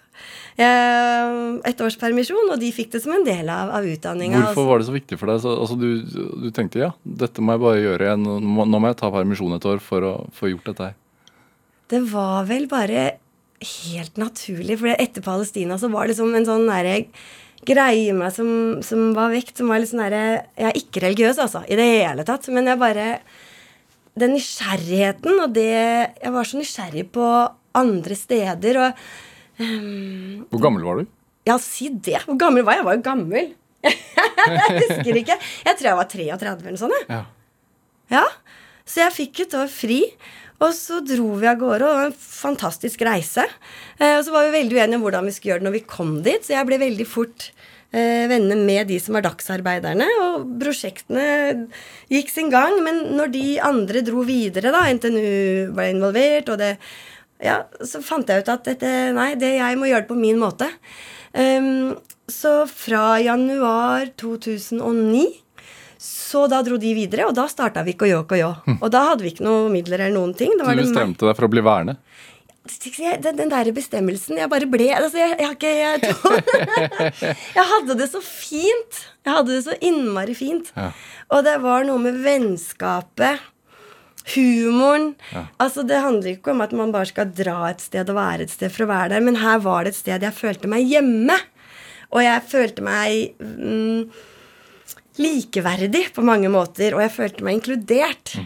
[0.59, 1.35] Eh,
[1.71, 4.41] Et års permisjon, og de fikk det som en del av, av utdanninga.
[4.49, 5.43] Hvorfor var det så viktig for deg?
[5.45, 6.03] Så, altså, du,
[6.47, 8.17] du tenkte ja, dette må jeg bare gjøre.
[8.19, 10.97] Nå nå må jeg ta permisjon et år for å få gjort dette her.
[11.89, 13.05] Det var vel bare
[13.65, 14.79] helt naturlig.
[14.81, 16.97] For etter Palestina så var det liksom en sånn derre
[17.67, 18.51] greie i meg som,
[18.87, 21.87] som, var vekt, som var litt sånn derre Jeg er ikke religiøs, altså, i det
[21.89, 23.07] hele tatt, men jeg bare
[24.19, 27.27] Den nysgjerrigheten og det Jeg var så nysgjerrig på
[27.79, 29.03] andre steder og
[29.61, 31.09] um, Hvor gammel var du?
[31.49, 32.21] Ja, si det.
[32.27, 32.83] Hvor gammel var jeg?
[32.83, 33.53] Jeg var jo gammel.
[33.89, 35.39] jeg husker ikke.
[35.65, 37.09] Jeg tror jeg var 33 eller noe sånt.
[37.09, 37.23] Ja.
[38.09, 38.25] Ja,
[38.89, 40.03] Så jeg fikk et år fri.
[40.59, 43.45] Og så dro vi av gårde, og det var en fantastisk reise.
[44.01, 45.83] Eh, og så var vi veldig uenige om hvordan vi skulle gjøre det når vi
[45.93, 47.45] kom dit, så jeg ble veldig fort
[47.95, 51.29] eh, venner med de som var dagsarbeiderne, og prosjektene
[52.11, 52.75] gikk sin gang.
[52.83, 56.73] Men når de andre dro videre, da, NTNU ble involvert, og det
[57.45, 60.41] Ja, så fant jeg ut at dette Nei, det, jeg må gjøre det på min
[60.41, 60.71] måte.
[61.33, 61.95] Um,
[62.29, 65.29] så fra januar 2009
[65.99, 68.53] så da dro de videre, og da starta vi Koyo Koyo.
[68.79, 70.53] Og da hadde vi ikke noe midler eller noen ting.
[70.55, 71.97] Du bestemte deg for å bli værende?
[72.69, 77.97] den, den der bestemmelsen Jeg bare ble altså jeg, jeg, har ikke, jeg, jeg hadde
[77.97, 78.99] det så fint.
[79.25, 80.73] Jeg hadde det så innmari fint.
[80.77, 80.91] Ja.
[81.35, 83.41] Og det var noe med vennskapet.
[84.35, 85.13] Humoren.
[85.59, 88.55] Altså Det handler ikke om at man bare skal dra et sted og være et
[88.55, 91.37] sted for å være der, men her var det et sted jeg følte meg hjemme.
[92.09, 94.07] Og jeg følte meg mm,
[95.21, 98.39] likeverdig på mange måter, og jeg følte meg inkludert.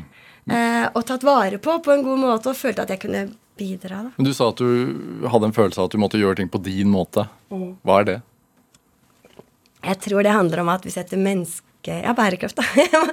[0.51, 3.23] Eh, og tatt vare på på en god måte, og følte at jeg kunne
[3.59, 4.03] bidra.
[4.09, 4.11] da.
[4.16, 6.62] Men Du sa at du hadde en følelse av at du måtte gjøre ting på
[6.64, 7.29] din måte.
[7.53, 8.18] Hva er det?
[9.83, 11.18] Jeg tror det handler om at vi setter
[11.83, 12.64] menneske Ja, bærekraft, da.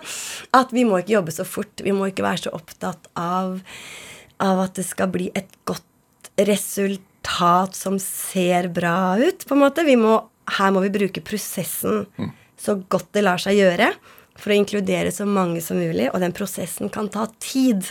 [0.60, 1.82] at vi må ikke jobbe så fort.
[1.82, 3.60] Vi må ikke være så opptatt av,
[4.40, 5.84] av at det skal bli et godt
[6.38, 9.84] resultat som ser bra ut, på en måte.
[9.86, 10.22] Vi må,
[10.58, 12.08] her må vi bruke prosessen
[12.60, 13.94] så godt det lar seg gjøre.
[14.40, 17.84] For å inkludere så mange som mulig, og den prosessen kan ta tid.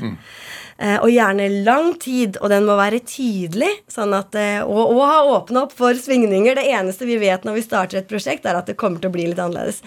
[0.79, 3.69] Eh, og gjerne lang tid, og den må være tydelig.
[3.93, 6.57] Sånn at, eh, og, og ha åpna opp for svingninger.
[6.57, 9.17] Det eneste vi vet når vi starter et prosjekt, er at det kommer til å
[9.19, 9.83] bli litt annerledes.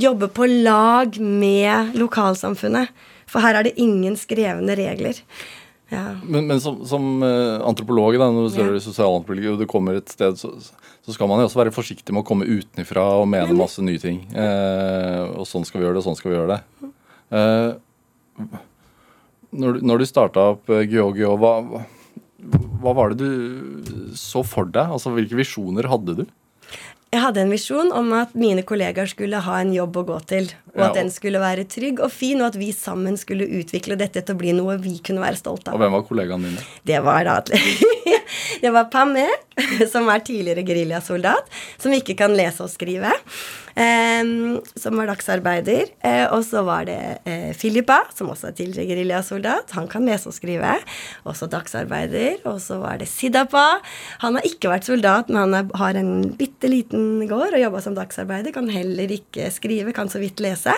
[0.00, 2.88] Jobbe på lag med lokalsamfunnet.
[3.30, 5.20] For her er det ingen skrevne regler.
[5.92, 6.16] Ja.
[6.26, 10.10] Men, men som, som eh, antropolog, da, når du ser sosialantropologi, og du kommer et
[10.10, 10.50] sted, så,
[11.04, 14.00] så skal man jo også være forsiktig med å komme utenfra og mene masse nye
[14.02, 14.22] ting.
[14.34, 16.90] Eh, og sånn skal vi gjøre det, og sånn skal vi gjøre det.
[17.34, 18.48] Eh,
[19.54, 21.52] når, du- når du starta opp Georgio, hva,
[22.82, 24.90] hva var det du så for deg?
[24.96, 26.24] Altså, Hvilke visjoner hadde du?
[27.14, 30.48] Jeg hadde en visjon om at mine kollegaer skulle ha en jobb å gå til.
[30.74, 30.86] Og Ja.
[30.88, 34.34] at den skulle være trygg og fin, og at vi sammen skulle utvikle dette til
[34.34, 36.64] å bli noe vi kunne være stolt Og hvem var kollegaene dine?
[36.84, 37.36] Det var da
[38.62, 39.26] Det var Pamme,
[39.92, 43.12] som er tidligere geriljasoldat, som ikke kan lese og skrive.
[43.74, 45.88] Um, som var dagsarbeider.
[46.04, 46.98] Uh, og så var det
[47.58, 49.74] Filippa, som også er tidligere geriljasoldat.
[49.74, 50.76] Han kan lese og skrive.
[51.26, 52.44] Også dagsarbeider.
[52.50, 53.80] Og så var det Sidapa.
[54.22, 57.82] Han har ikke vært soldat, men han er, har en bitte liten gård og jobba
[57.82, 58.54] som dagsarbeider.
[58.54, 60.74] Kan heller ikke skrive, kan så vidt lese.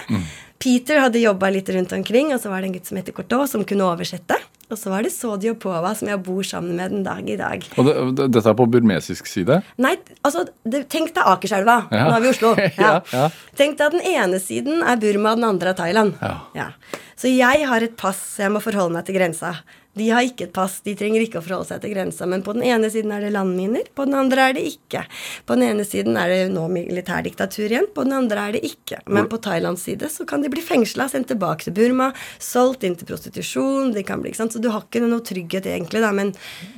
[0.63, 3.51] Peter hadde jobba litt rundt omkring, og så var det en gutt som heter Cortot,
[3.51, 4.39] som kunne oversette.
[4.67, 7.63] Og så var det Sodio Pova, som jeg bor sammen med den dag i dag.
[7.79, 9.61] Og det, det, dette er på burmesisk side?
[9.79, 9.93] Nei,
[10.27, 11.77] altså, det, tenk deg Akerselva.
[11.95, 12.09] Ja.
[12.09, 12.53] Nå er vi i Oslo.
[12.87, 13.29] Ja, ja.
[13.59, 16.19] Tenk deg at den ene siden er Burma, den andre er Thailand.
[16.59, 16.71] Ja.
[17.17, 19.55] Så jeg har et pass, så jeg må forholde meg til grensa.
[19.97, 22.27] De har ikke et pass, de trenger ikke å forholde seg til grensa.
[22.29, 25.07] Men på den ene siden er det landminer, på den andre er det ikke.
[25.49, 29.01] På den ene siden er det nå militærdiktatur igjen, på den andre er det ikke.
[29.09, 32.11] Men på Thailands side så kan de bli fengsla, sendt tilbake til Burma,
[32.43, 34.57] solgt inn til prostitusjon, de kan bli, ikke sant.
[34.57, 36.35] Så du har ikke noe trygghet egentlig, da, men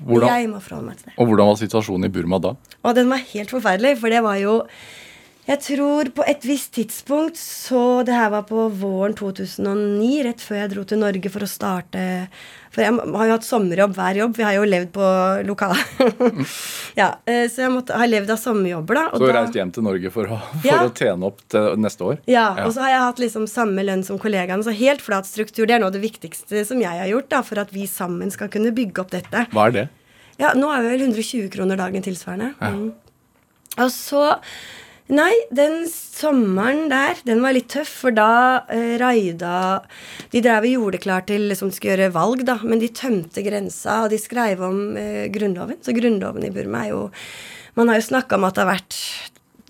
[0.06, 1.18] Hvordan- jeg må forholde meg til det.
[1.18, 2.54] Og hvordan var situasjonen i Burma da?
[2.84, 4.62] Og den var helt forferdelig, for det var jo
[5.48, 10.58] Jeg tror på et visst tidspunkt så Det her var på våren 2009, rett før
[10.60, 12.02] jeg dro til Norge for å starte
[12.74, 14.34] For jeg har jo hatt sommerjobb hver jobb.
[14.36, 15.06] Vi har jo levd på
[15.48, 15.72] lokal...
[17.00, 19.04] ja, eh, så jeg måtte, har levd av sommerjobber, da.
[19.08, 20.82] og Så du reiste hjem til Norge for å, for Ja.
[20.84, 22.18] å tjene opp til neste år?
[22.28, 24.66] Ja, og så har jeg hatt liksom samme lønn som kollegaene.
[24.66, 25.64] Så helt flat struktur.
[25.64, 28.30] Det er noe av det viktigste som jeg har gjort da, for at vi sammen
[28.34, 29.46] skal kunne bygge opp dette.
[29.54, 29.86] Hva er det?
[30.38, 32.52] Ja, nå er vi vel 120 kroner dagen tilsvarende.
[32.60, 32.92] Mm.
[33.80, 34.26] Og så
[35.08, 39.80] Nei, den sommeren der, den var litt tøff, for da eh, raida
[40.34, 43.44] De drev og gjorde klar til liksom, de skulle gjøre valg, da, men de tømte
[43.46, 45.80] grensa, og de skrev om eh, Grunnloven.
[45.80, 47.06] Så Grunnloven i Burma er jo
[47.78, 49.00] Man har jo snakka om at det har vært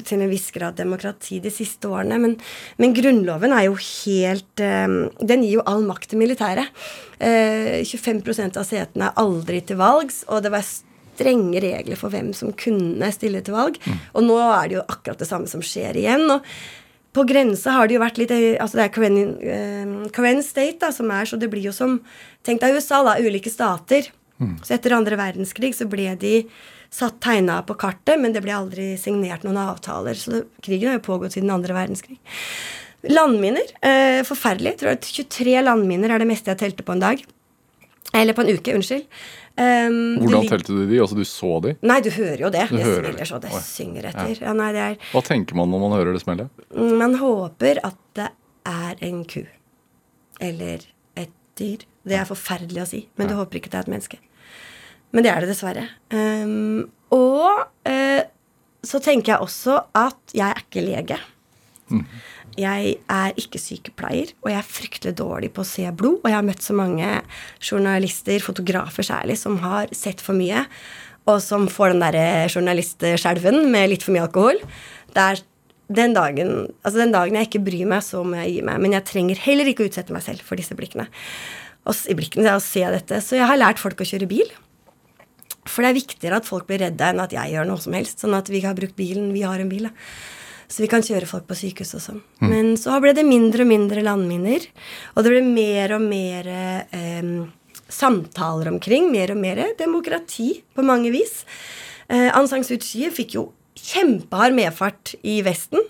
[0.06, 2.36] til en viss grad demokrati de siste årene, men,
[2.78, 4.90] men Grunnloven er jo helt eh,
[5.22, 6.74] Den gir jo all makt til militæret.
[7.22, 10.66] Eh, 25% av setene er aldri til valgs, og det var
[11.18, 13.80] strenge regler for hvem som kunne stille til valg.
[14.14, 16.28] Og nå er det jo akkurat det samme som skjer igjen.
[16.30, 16.46] og
[17.16, 21.10] på grensa har det jo vært litt altså Det er Karen, eh, State da, som
[21.10, 21.98] er, så det blir jo som
[22.46, 23.16] Tenk deg USA, da.
[23.18, 24.12] Ulike stater.
[24.62, 26.34] Så etter andre verdenskrig så ble de
[26.94, 30.14] satt tegna på kartet, men det ble aldri signert noen avtaler.
[30.16, 32.20] Så det, krigen har jo pågått siden andre verdenskrig.
[33.10, 33.74] Landminer.
[33.82, 34.76] Eh, forferdelig.
[34.76, 37.24] Jeg tror at 23 landminer er det meste jeg telte på en dag.
[38.16, 39.04] Eller på en uke, unnskyld.
[39.58, 41.00] Um, Hvordan du, telte du de?
[41.02, 41.74] Altså, du så de?
[41.84, 42.68] Nei, du hører jo det.
[42.70, 43.26] Du det hører smeller det.
[43.28, 43.62] så det Oi.
[43.66, 44.42] synger etter.
[44.44, 44.54] Ja.
[44.56, 46.48] nei, det er Hva tenker man når man hører det smelle?
[47.02, 48.28] Man håper at det
[48.70, 49.42] er en ku.
[50.40, 50.86] Eller
[51.18, 51.84] et dyr.
[52.08, 54.20] Det er forferdelig å si, men du håper ikke det er et menneske.
[55.12, 55.88] Men det er det dessverre.
[56.14, 58.22] Um, og uh,
[58.86, 61.18] så tenker jeg også at jeg er ikke lege.
[62.58, 66.18] Jeg er ikke sykepleier, og jeg er fryktelig dårlig på å se blod.
[66.22, 67.10] Og jeg har møtt så mange
[67.62, 70.64] journalister, fotografer særlig, som har sett for mye,
[71.28, 74.58] og som får den derre journalistskjelven med litt for mye alkohol.
[75.14, 75.42] Det er
[75.88, 76.50] den dagen,
[76.82, 78.80] altså den dagen jeg ikke bryr meg, så må jeg gi meg.
[78.84, 81.06] Men jeg trenger heller ikke å utsette meg selv for disse blikkene.
[81.88, 83.20] Og i blikkene å se dette.
[83.24, 84.50] Så jeg har lært folk å kjøre bil.
[85.68, 88.20] For det er viktigere at folk blir redde enn at jeg gjør noe som helst.
[88.24, 89.30] Sånn at vi har brukt bilen.
[89.36, 89.94] Vi har en bil, da.
[90.68, 92.22] Så vi kan kjøre folk på sykehus og sånn.
[92.44, 94.66] Men så ble det mindre og mindre landminer.
[95.16, 97.30] Og det ble mer og mer eh,
[97.88, 99.08] samtaler omkring.
[99.12, 101.40] Mer og mer demokrati på mange vis.
[102.12, 105.84] Eh, Aung San Suu Kyi fikk jo kjempehard medfart i Vesten.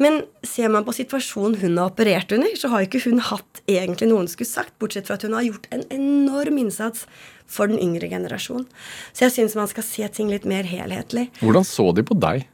[0.00, 4.08] Men ser man på situasjonen hun har operert under, så har ikke hun hatt egentlig
[4.08, 7.04] noen skulle sagt, bortsett fra at hun har gjort en enorm innsats
[7.50, 8.64] for den yngre generasjonen.
[9.12, 11.28] Så jeg syns man skal se ting litt mer helhetlig.
[11.42, 12.48] Hvordan så de på deg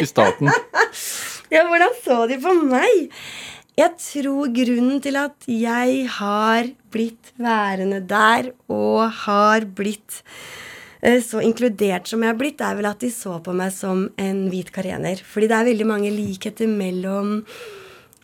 [0.00, 0.52] i starten?
[1.46, 3.12] Ja, hvordan så de på meg?
[3.78, 10.22] Jeg tror grunnen til at jeg har blitt værende der og har blitt
[11.04, 14.08] eh, så inkludert som jeg har blitt, er vel at de så på meg som
[14.18, 15.22] en hvit karener.
[15.22, 17.44] Fordi det er veldig mange likheter mellom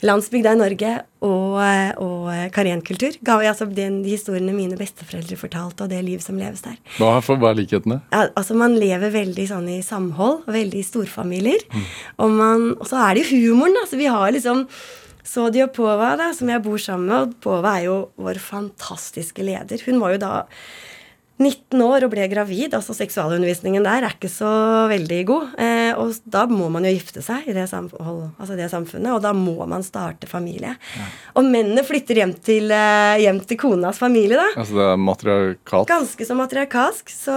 [0.03, 1.59] landsbygda i Norge og,
[2.03, 3.15] og karenkultur.
[3.23, 6.75] Ga- Altså den, de historiene mine besteforeldre fortalte, og det liv som leves der.
[6.99, 8.01] Hva er, for, hva er likhetene?
[8.15, 11.63] Ja, altså Man lever veldig sånn i samhold, veldig i storfamilier.
[12.19, 13.75] Og, man, og så er det jo humoren.
[13.79, 14.67] da, så Vi har liksom
[15.23, 17.29] Sodi Pova, da, som jeg bor sammen med.
[17.29, 19.79] Og Pova er jo vår fantastiske leder.
[19.87, 20.33] Hun var jo da
[21.43, 22.75] 19 år og ble gravid.
[22.79, 24.51] altså Seksualundervisningen der er ikke så
[24.93, 25.53] veldig god.
[25.59, 29.35] Eh, og da må man jo gifte seg i det, altså det samfunnet, og da
[29.37, 30.77] må man starte familie.
[31.37, 35.89] Og mennene flytter hjem til, eh, hjem til konas familie, da Altså, det er matriarkalsk?
[35.89, 37.09] ganske så matriarkalsk.
[37.13, 37.37] Så,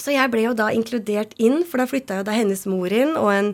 [0.00, 3.12] så jeg ble jo da inkludert inn, for da flytta jo da hennes mor inn,
[3.18, 3.50] og en,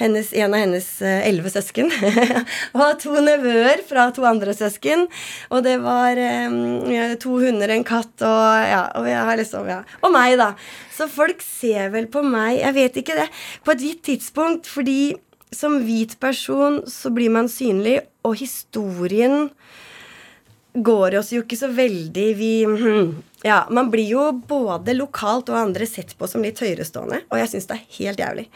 [0.00, 1.92] hennes, en av hennes eh, elleve søsken.
[2.78, 5.06] og to nevøer fra to andre søsken.
[5.54, 9.06] Og det var eh, to hunder, en katt og ja, og
[9.38, 9.82] liksom, ja.
[10.02, 10.52] Og meg, da.
[10.96, 13.30] Så folk ser vel på meg, jeg vet ikke det,
[13.64, 15.14] på et gitt tidspunkt, fordi
[15.54, 19.46] som hvit person så blir man synlig, og historien
[20.76, 23.12] går oss jo ikke så veldig Vi hm,
[23.46, 27.52] Ja, man blir jo både lokalt og andre sett på som litt høyerestående, og jeg
[27.52, 28.46] syns det er helt jævlig.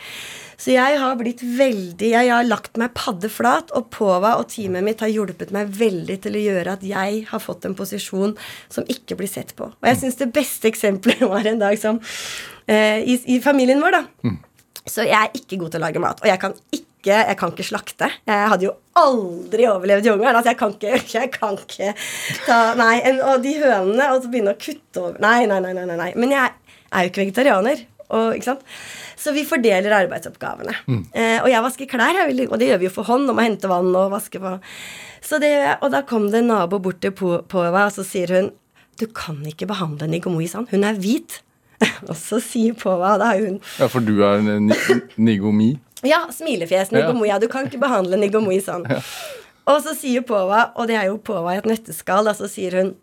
[0.60, 5.00] Så jeg har blitt veldig Jeg har lagt meg paddeflat, og Pova og teamet mitt
[5.00, 8.34] har hjulpet meg veldig til å gjøre at jeg har fått en posisjon
[8.68, 9.70] som ikke blir sett på.
[9.70, 12.02] Og jeg syns det beste eksempelet var en dag som
[12.66, 14.04] eh, i, I familien vår, da.
[14.88, 16.20] Så jeg er ikke god til å lage mat.
[16.24, 16.86] Og jeg kan ikke,
[17.26, 18.08] jeg kan ikke slakte.
[18.28, 20.36] Jeg hadde jo aldri overlevd jungelen.
[20.36, 21.92] Altså, jeg kan ikke, jeg kan ikke
[22.46, 22.96] ta Nei.
[23.28, 25.72] Og de hønene, og så begynne å kutte over Nei, nei, nei.
[25.78, 26.10] nei, nei.
[26.16, 26.52] Men jeg
[26.90, 27.84] er jo ikke vegetarianer.
[28.10, 28.62] Og, ikke sant?
[29.20, 30.72] Så vi fordeler arbeidsoppgavene.
[31.14, 33.28] Eh, og jeg vasker klær, jeg og det gjør vi jo for hånd.
[33.30, 34.56] Om å hente vann og vaske på.
[35.22, 35.52] Så det,
[35.84, 38.48] og da kom det en nabo bort til Po- Pova, og så sier hun
[38.98, 40.66] Du kan ikke behandle Nigomui sånn.
[40.72, 41.38] Hun er hvit.
[42.10, 44.72] og så sier Pova, da har hun Ja, for du er en
[45.16, 45.72] nigomi.
[46.06, 46.90] ja, smilefjes.
[46.92, 47.28] Nigomi.
[47.28, 48.86] Ja, du kan ikke behandle nigomi sånn.
[49.70, 52.76] Og så sier Pova, og det er jo Pova i et nøtteskall, da, så sier
[52.80, 52.94] hun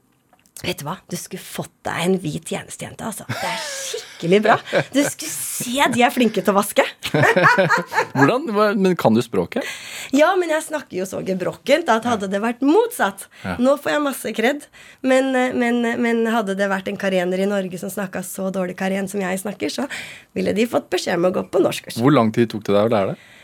[0.63, 3.27] Vet du hva, du skulle fått deg en hvit tjenestejente, altså.
[3.29, 4.55] Det er skikkelig bra.
[4.89, 6.81] Du skulle se de er flinke til å vaske.
[8.17, 8.47] Hvordan,
[8.81, 9.67] men kan du språket?
[10.17, 13.53] Ja, men jeg snakker jo så gebrokkent at hadde det vært motsatt Ja.
[13.61, 14.65] Nå får jeg masse kred,
[15.05, 15.29] men,
[15.61, 19.21] men, men hadde det vært en karener i Norge som snakka så dårlig karen som
[19.21, 19.85] jeg snakker, så
[20.37, 22.01] ville de fått beskjed om å gå på norskkurs.
[22.01, 23.36] Hvor lang tid tok det deg å lære det?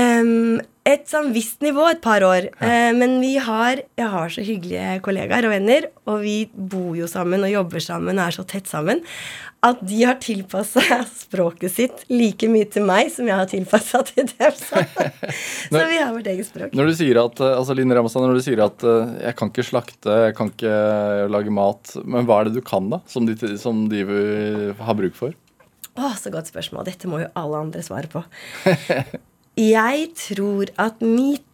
[0.00, 2.48] Ehm, et sånn visst nivå, et par år.
[2.64, 7.06] Eh, men vi har, jeg har så hyggelige kollegaer og venner, og vi bor jo
[7.10, 9.02] sammen og jobber sammen og er så tett sammen,
[9.62, 10.82] at de har tilpassa
[11.22, 14.58] språket sitt like mye til meg som jeg har tilpassa til dem.
[14.62, 16.74] Så, så vi har vårt eget språk.
[16.76, 19.52] Når du sier at, eh, altså Line Ramstad, når du sier at eh, jeg kan
[19.52, 20.76] ikke slakte, jeg kan ikke
[21.30, 24.02] lage mat, men hva er det du kan da, som de, som de
[24.82, 25.36] har bruk for?
[25.92, 26.88] Å, så godt spørsmål.
[26.88, 28.24] Dette må jo alle andre svare på.
[29.58, 31.44] Jeg tror at mitt,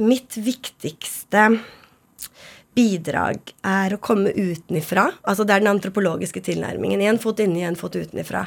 [0.00, 1.46] mitt viktigste
[2.76, 5.08] bidrag er å komme utenifra.
[5.24, 7.00] Altså det er den antropologiske tilnærmingen.
[7.00, 8.46] Én fot inni, én fot utenifra.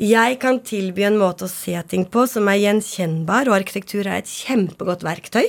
[0.00, 4.22] Jeg kan tilby en måte å se ting på som er gjenkjennbar, og arkitektur er
[4.22, 5.48] et kjempegodt verktøy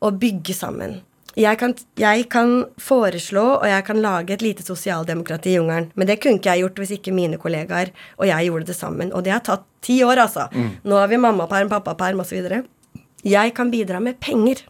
[0.00, 1.00] å bygge sammen.
[1.38, 5.90] Jeg kan, jeg kan foreslå og jeg kan lage et lite sosialdemokrati i jungelen.
[5.94, 9.12] Men det kunne ikke jeg gjort hvis ikke mine kollegaer og jeg gjorde det sammen.
[9.14, 10.48] Og det har tatt ti år, altså.
[10.84, 12.50] Nå har vi mammaperm, pappaperm osv.
[13.22, 14.64] Jeg kan bidra med penger.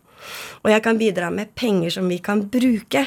[0.63, 3.07] Og jeg kan bidra med penger som vi kan bruke.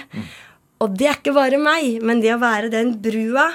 [0.81, 3.51] Og det er ikke bare meg, men det å være den brua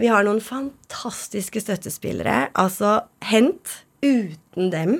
[0.00, 2.48] Vi har noen fantastiske støttespillere.
[2.56, 3.82] Altså Hent.
[4.02, 4.96] Uten dem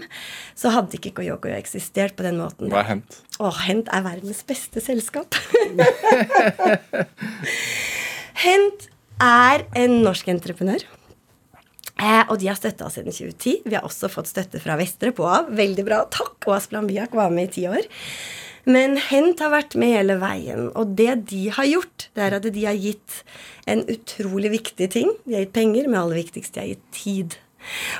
[0.55, 2.71] så hadde ikke Koyoko eksistert på den måten.
[2.71, 3.19] Hva er Hent?
[3.43, 5.35] Å, Hent er verdens beste selskap.
[8.45, 8.89] Hent
[9.23, 10.85] er en norsk entreprenør.
[12.03, 13.59] Eh, og de har støtta oss siden 2010.
[13.67, 15.51] Vi har også fått støtte fra Vestre på av.
[15.55, 16.03] Veldig bra.
[16.11, 16.39] Takk.
[16.47, 17.87] Og Asplan Biak var med i ti år.
[18.71, 20.69] Men Hent har vært med hele veien.
[20.79, 23.23] Og det de har gjort, det er at de har gitt
[23.71, 25.11] en utrolig viktig ting.
[25.27, 27.39] De har gitt penger, men aller viktigst, de har gitt tid.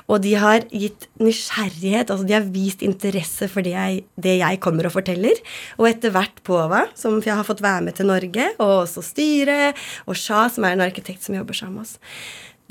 [0.09, 4.61] Og de har gitt nysgjerrighet, altså de har vist interesse for det jeg, det jeg
[4.65, 5.39] kommer og forteller.
[5.79, 9.79] Og etter hvert Pova, som jeg har fått være med til Norge, og også styret,
[10.07, 11.99] og Shah, som er en arkitekt som jobber sammen med oss,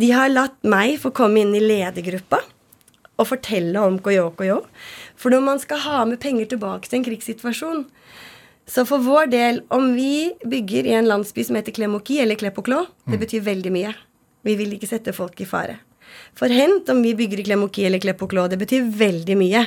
[0.01, 2.39] de har latt meg få komme inn i ledergruppa
[3.21, 4.62] og fortelle om KYOKYO.
[5.19, 7.84] For når man skal ha med penger tilbake til en krigssituasjon,
[8.71, 12.86] så for vår del, om vi bygger i en landsby som heter Klemoki, eller Klepoklo,
[13.10, 13.93] det betyr veldig mye.
[14.47, 15.80] Vi vil ikke sette folk i fare.
[16.38, 19.65] For Hent, om vi bygger i Klemoki eller Klepoklå, det betyr veldig mye.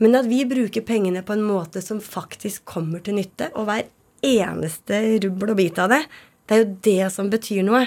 [0.00, 3.86] Men at vi bruker pengene på en måte som faktisk kommer til nytte, og hver
[4.24, 6.02] eneste rubbel og bit av det,
[6.48, 7.84] det er jo det som betyr noe.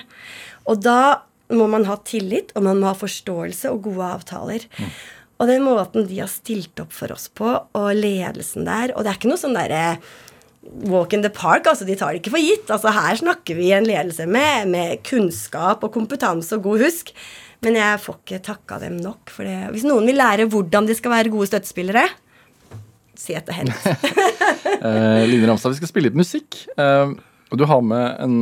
[0.69, 4.67] Og da må man ha tillit, og man må ha forståelse og gode avtaler.
[5.41, 9.11] Og den måten de har stilt opp for oss på, og ledelsen der Og det
[9.11, 9.97] er ikke noe sånn derre
[10.87, 11.67] walk in the park.
[11.67, 12.69] altså De tar det ikke for gitt.
[12.71, 17.11] altså Her snakker vi en ledelse med, med kunnskap og kompetanse og god husk.
[17.63, 19.31] Men jeg får ikke takka dem nok.
[19.33, 19.57] For det.
[19.75, 22.05] Hvis noen vil lære hvordan de skal være gode støttespillere,
[23.19, 23.73] si etter Hent.
[24.83, 26.57] Eh, Line Ramstad, vi skal spille litt musikk.
[26.75, 27.11] Eh,
[27.53, 28.33] og du har med en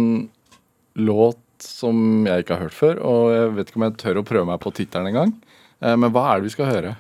[0.98, 4.24] låt som jeg ikke har hørt før, og jeg vet ikke om jeg tør å
[4.26, 5.36] prøve meg på tittelen engang.
[5.86, 6.96] Eh, men hva er det vi skal høre?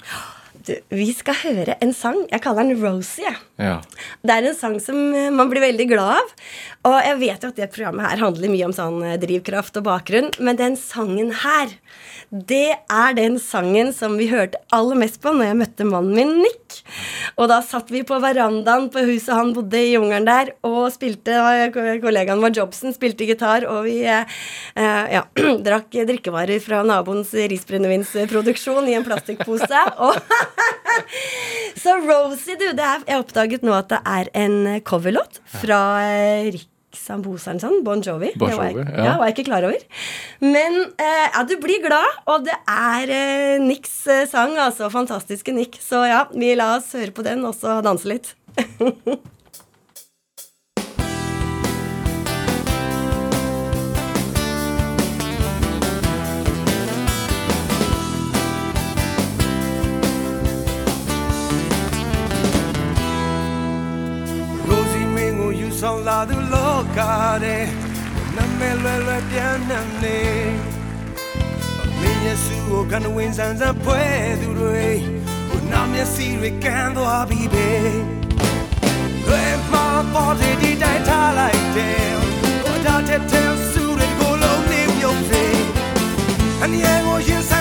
[0.67, 2.19] Du, vi skal høre en sang.
[2.29, 3.25] Jeg kaller den Rosie.
[3.25, 3.39] jeg.
[3.61, 3.77] Ja.
[4.25, 6.31] Det er en sang som eh, man blir veldig glad av.
[6.89, 9.85] Og jeg vet jo at det programmet her handler mye om sånn eh, drivkraft og
[9.85, 11.75] bakgrunn, men den sangen her,
[12.31, 16.31] det er den sangen som vi hørte aller mest på når jeg møtte mannen min,
[16.41, 16.79] Nick.
[17.37, 21.37] Og da satt vi på verandaen på huset han bodde i jungelen der, og spilte
[22.01, 24.25] Kollegaen vår Jobsen spilte gitar, og vi eh,
[24.73, 25.25] eh, ja,
[25.67, 29.85] drakk drikkevarer fra naboens risbrennevinsproduksjon i en plastikkpose.
[31.81, 36.51] Så Rosie, du, det er, jeg oppdaget nå at det er en coverlåt fra eh,
[36.55, 38.31] Rick sånn, Bon Jovi.
[38.35, 39.03] Bon det var jeg, ja.
[39.05, 39.17] ja.
[39.19, 39.83] var jeg ikke klar over.
[40.43, 44.89] Men eh, ja, du blir glad, og det er eh, Nicks eh, sang, altså.
[44.91, 45.79] Fantastiske Nick.
[45.81, 48.33] Så ja, vi la oss høre på den, og så danse litt.
[65.85, 66.99] ဆောင်လာသူလောက
[67.43, 67.65] တဲ့
[68.35, 70.19] နာမည်လွယ်လွယ်ပြန်နေနေ
[71.99, 74.03] မင်းရဲ့စုကိုကန်ဝင်ဆန်းဆန်းဖွဲ
[74.41, 74.87] သူတွေ
[75.49, 77.69] ဟိုနာမျက်စိတွေကန်းသွားပြီပဲ
[79.25, 82.09] လွယ်မှာပေါ်တဲ့ဒီတိုင်းထားလိုက်တယ်
[82.63, 85.43] ဟိုဒါတဲ့တဲ့စုတွေကိုလုံးနေမြုပ်စေ
[86.63, 87.60] အနည်းကိုရင်ဆို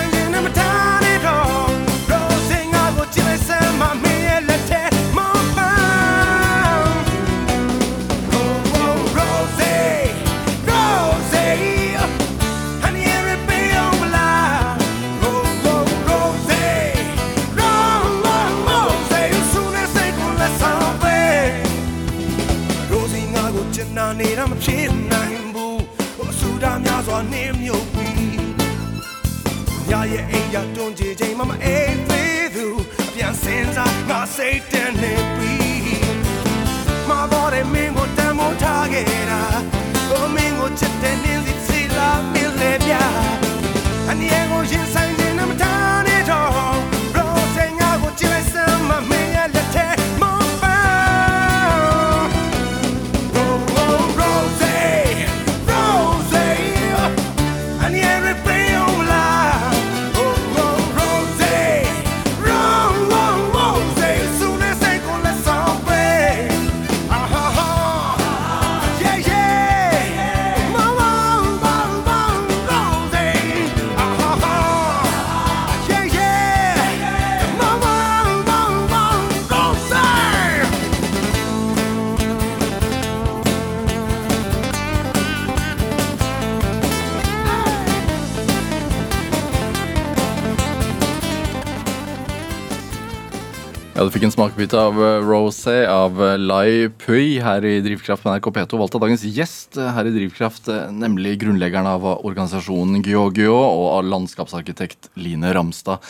[94.61, 98.77] Smakebit av eh, Rosé av eh, Lai Pui her i Drivkraft med NRK P2.
[98.77, 104.05] Valgt av dagens gjest eh, her i Drivkraft, nemlig grunnleggeren av organisasjonen Gyogyo og av
[104.05, 106.05] landskapsarkitekt Line Ramstad.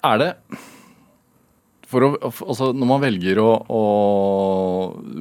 [0.00, 0.30] Er det
[1.92, 3.84] å, altså Når man velger å, å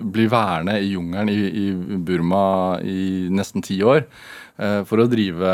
[0.07, 4.05] bli værende i jungelen i, i Burma i nesten ti år
[4.87, 5.51] for å drive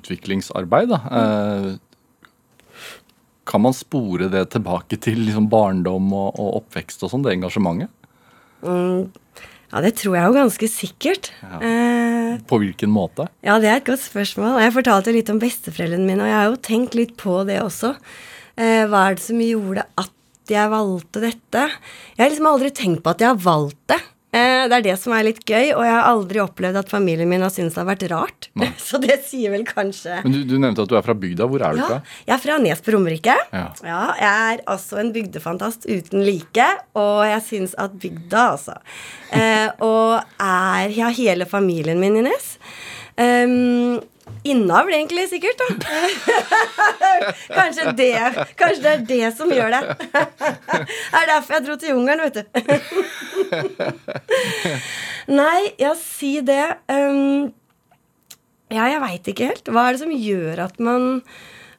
[0.00, 1.78] utviklingsarbeid, da,
[3.48, 7.92] kan man spore det tilbake til liksom barndom og, og oppvekst og sånn, det engasjementet?
[8.64, 11.32] Ja, det tror jeg jo ganske sikkert.
[11.42, 13.26] Eh, På hvilken måte?
[13.44, 14.60] Ja, det er et godt spørsmål.
[14.62, 17.94] Jeg fortalte litt om besteforeldrene mine, og jeg har jo tenkt litt på det også.
[18.54, 20.12] Eh, hva er det som gjorde at
[20.52, 21.64] jeg valgte dette?
[22.14, 24.00] Jeg har liksom aldri tenkt på at jeg har valgt det.
[24.34, 27.30] Eh, det er det som er litt gøy, og jeg har aldri opplevd at familien
[27.30, 28.48] min har syntes det har vært rart.
[28.86, 31.46] Så det sier vel kanskje Men du, du nevnte at du er fra bygda.
[31.50, 32.00] Hvor er du ja, fra?
[32.26, 33.36] jeg er fra Nes på Romerike.
[33.54, 33.68] Ja.
[33.84, 36.66] jeg er altså en bygdefantast uten like,
[36.98, 38.78] og jeg syns at bygda, altså
[39.34, 42.56] eh, Og er Jeg har hele familien min i Nes.
[43.14, 44.00] Um,
[44.44, 45.60] Innavl, egentlig, sikkert.
[45.60, 45.66] da
[47.58, 48.12] Kanskje det
[48.60, 49.82] Kanskje det er det som gjør det.
[50.12, 52.44] Det er derfor jeg dro til jungelen, vet du.
[55.40, 56.64] Nei, ja, si det.
[56.88, 57.52] Um,
[58.72, 59.68] ja, jeg veit ikke helt.
[59.68, 61.22] Hva er det som gjør at man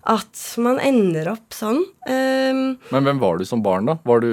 [0.05, 1.79] at man ender opp sånn?
[2.05, 3.95] Um, Men hvem var du som barn, da?
[4.05, 4.31] Var du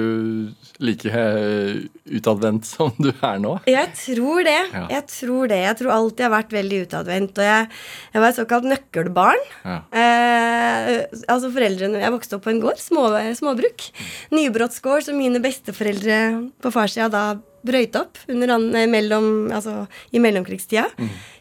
[0.83, 1.79] like eh,
[2.13, 3.55] utadvendt som du er nå?
[3.69, 4.59] jeg tror det.
[4.69, 4.83] Ja.
[4.93, 5.61] Jeg tror det.
[5.63, 7.41] Jeg tror alltid jeg har vært veldig utadvendt.
[7.41, 7.71] Og jeg,
[8.13, 9.47] jeg var et såkalt nøkkelbarn.
[9.63, 9.79] Ja.
[9.93, 12.81] Uh, altså foreldrene Jeg vokste opp på en gård.
[12.81, 13.07] Små,
[13.39, 13.89] småbruk.
[14.35, 16.21] Nybrottsgård som mine besteforeldre
[16.61, 17.25] på farssida da
[17.63, 20.85] brøyte opp under, eh, mellom, altså, i mellomkrigstida.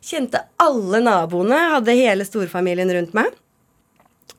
[0.02, 3.32] Kjente alle naboene, hadde hele storfamilien rundt meg.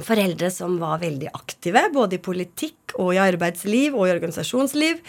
[0.01, 5.01] Foreldre som var veldig aktive, både i politikk og i arbeidsliv og i organisasjonsliv.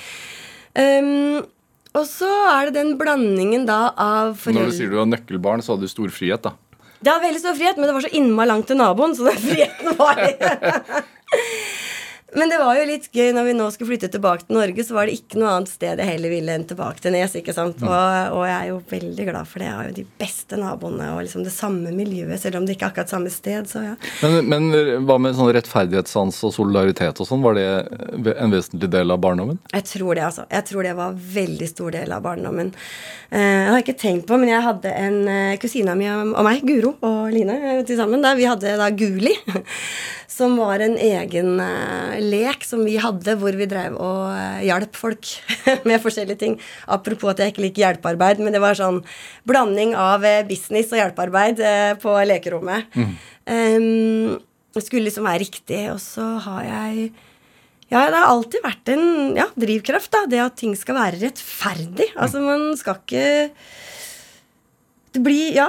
[0.74, 1.40] Um,
[1.94, 5.74] og så er det den blandingen da av Når du sier du var nøkkelbarn, så
[5.74, 6.56] hadde du stor frihet, da.
[6.98, 9.38] det var veldig stor frihet, men det var så innmari langt til naboen, så den
[9.44, 10.24] friheten var
[12.34, 14.96] Men det var jo litt gøy når vi nå skulle flytte tilbake til Norge, så
[14.96, 17.36] var det ikke noe annet sted jeg heller ville enn tilbake til Nes.
[17.38, 17.82] ikke sant?
[17.84, 19.68] Og, og jeg er jo veldig glad for det.
[19.68, 22.88] Jeg har jo de beste naboene og liksom det samme miljøet, selv om det ikke
[22.88, 23.70] er akkurat samme sted.
[23.70, 23.94] så ja.
[24.24, 27.44] Men, men hva med sånn rettferdighetssans og solidaritet og sånn?
[27.44, 29.60] Var det en vesentlig del av barndommen?
[29.74, 30.48] Jeg tror det, altså.
[30.50, 32.74] Jeg tror det var en veldig stor del av barndommen.
[33.30, 35.20] Eh, jeg har ikke tenkt på, men jeg hadde en
[35.60, 38.22] kusina kusine av mi og meg, Guro og Line, eh, til sammen.
[38.22, 38.34] Da.
[38.34, 39.34] Vi hadde da Guli,
[40.28, 44.96] som var en egen eh, lek som vi hadde, hvor vi drev og uh, hjalp
[44.98, 45.30] folk
[45.88, 46.56] med forskjellige ting.
[46.90, 49.02] Apropos at jeg ikke liker hjelpearbeid, men det var sånn
[49.48, 52.90] blanding av eh, business og hjelpearbeid eh, på lekerommet.
[53.44, 54.40] Um,
[54.74, 57.08] det skulle liksom være riktig, og så har jeg
[57.92, 60.24] ja, det har alltid vært en ja, drivkraft, da.
[60.30, 62.08] Det at ting skal være rettferdig.
[62.16, 63.26] Altså, man skal ikke
[65.14, 65.68] Det blir Ja,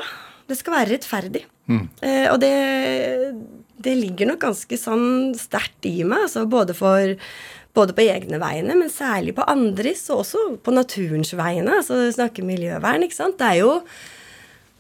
[0.50, 1.44] det skal være rettferdig.
[1.70, 2.54] Eh, og det,
[3.86, 7.16] det ligger nok ganske sånn sterkt i meg, altså både for
[7.76, 11.74] både på egne vegne, men særlig på andres, og også på naturens vegne.
[11.82, 13.38] Altså snakke miljøvern, ikke sant.
[13.42, 13.74] Det er jo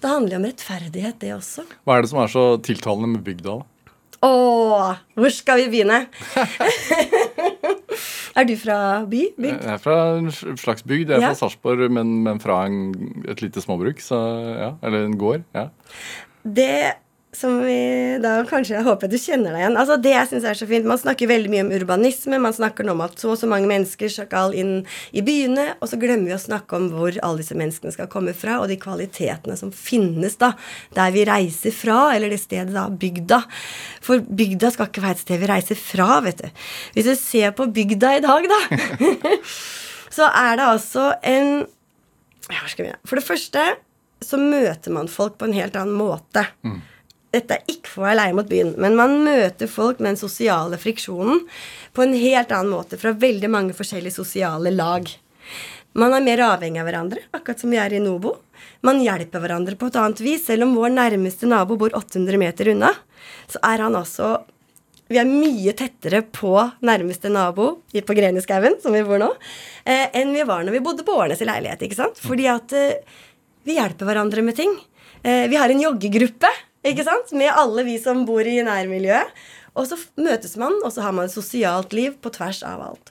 [0.02, 1.64] Det handler jo om rettferdighet, det også.
[1.88, 3.56] Hva er det som er så tiltalende med bygda?
[3.58, 3.90] da?
[4.26, 6.04] Åh, hvor skal vi begynne?
[8.36, 8.78] er du fra
[9.10, 9.22] by?
[9.38, 9.64] Bygd?
[9.64, 10.30] Jeg er fra en
[10.60, 11.10] slags bygd.
[11.12, 11.32] Jeg er Ja.
[11.34, 14.00] fra Sarpsborg, men, men fra en, et lite småbruk.
[14.04, 14.18] Så,
[14.60, 15.44] ja, eller en gård.
[15.56, 15.68] ja.
[16.46, 16.94] Det
[17.36, 19.78] som vi da kanskje håper du kjenner deg igjen.
[19.80, 22.40] Altså Det jeg syns er så fint Man snakker veldig mye om urbanisme.
[22.42, 24.74] Man snakker nå om at så og så mange mennesker skal inn
[25.12, 25.68] i byene.
[25.82, 28.72] Og så glemmer vi å snakke om hvor alle disse menneskene skal komme fra, og
[28.72, 30.54] de kvalitetene som finnes da
[30.96, 33.42] der vi reiser fra, eller det stedet da, bygda.
[34.06, 36.66] For bygda skal ikke være et sted vi reiser fra, vet du.
[36.96, 38.62] Hvis du ser på bygda i dag, da,
[40.18, 41.66] så er det altså en?
[43.04, 43.70] For det første
[44.24, 46.46] så møter man folk på en helt annen måte.
[47.36, 50.22] Dette er ikke for å være leie mot byen, men man møter folk med den
[50.22, 51.44] sosiale friksjonen
[51.96, 55.10] på en helt annen måte fra veldig mange forskjellige sosiale lag.
[55.96, 58.38] Man er mer avhengig av hverandre, akkurat som vi er i Nobo.
[58.84, 60.44] Man hjelper hverandre på et annet vis.
[60.48, 62.92] Selv om vår nærmeste nabo bor 800 meter unna,
[63.48, 64.36] så er han altså
[65.12, 66.52] vi er mye tettere på
[66.86, 69.28] nærmeste nabo på Greniskauen, som vi bor nå,
[69.86, 71.84] eh, enn vi var når vi bodde på Årnes i leilighet.
[71.86, 72.18] ikke sant?
[72.18, 72.98] Fordi at eh,
[73.66, 74.74] vi hjelper hverandre med ting.
[75.22, 76.50] Eh, vi har en joggegruppe
[76.86, 77.34] ikke sant?
[77.36, 79.36] med alle vi som bor i nærmiljøet.
[79.76, 83.10] Og så møtes man, og så har man et sosialt liv på tvers av alt.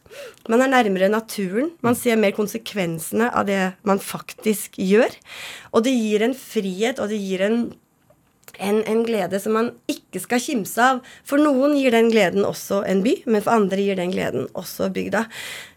[0.48, 1.74] Man er nærmere naturen.
[1.84, 5.12] Man ser mer konsekvensene av det man faktisk gjør.
[5.76, 7.66] Og det gir en frihet, og det gir en
[8.62, 11.00] en, en glede som man ikke skal kimse av.
[11.26, 14.90] For noen gir den gleden også en by, men for andre gir den gleden også
[14.94, 15.24] bygda.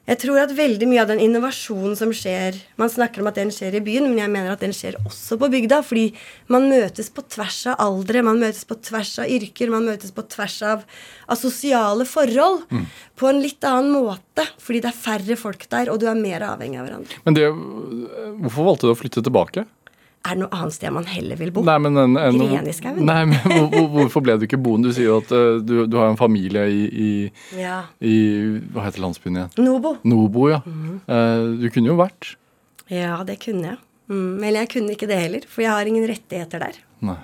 [0.08, 3.52] Jeg tror at veldig mye av den innovasjonen som skjer Man snakker om at den
[3.52, 5.82] skjer i byen, men jeg mener at den skjer også på bygda.
[5.84, 6.06] Fordi
[6.54, 10.24] man møtes på tvers av aldre, man møtes på tvers av yrker, man møtes på
[10.32, 10.86] tvers av,
[11.28, 12.64] av sosiale forhold.
[13.20, 14.48] På en litt annen måte.
[14.64, 17.24] Fordi det er færre folk der, og du er mer avhengig av hverandre.
[17.28, 17.50] Men det,
[18.46, 19.68] hvorfor valgte du å flytte tilbake?
[20.26, 21.62] Er det noe annet sted man heller vil bo?
[21.64, 22.98] Nei, men en, en, Greniskauen.
[23.08, 24.90] Nei, men hvor, hvor- hvorfor ble du ikke boende?
[24.90, 27.12] Du sier jo at uh, du, du har en familie i, i,
[27.62, 27.84] Ja.
[28.04, 28.16] i
[28.74, 29.54] Hva heter landsbyen igjen?
[29.64, 29.94] Nobo.
[30.04, 30.60] Nobo, ja.
[30.66, 30.98] Mm.
[31.08, 32.34] Uh, du kunne jo vært.
[32.92, 33.80] Ja, det kunne jeg.
[34.12, 36.78] Mm, eller jeg kunne ikke det heller, for jeg har ingen rettigheter der.
[37.04, 37.18] Nei.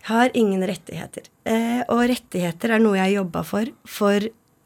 [0.00, 1.26] Jeg har ingen rettigheter.
[1.46, 4.24] Eh, og rettigheter er noe jeg jobba for for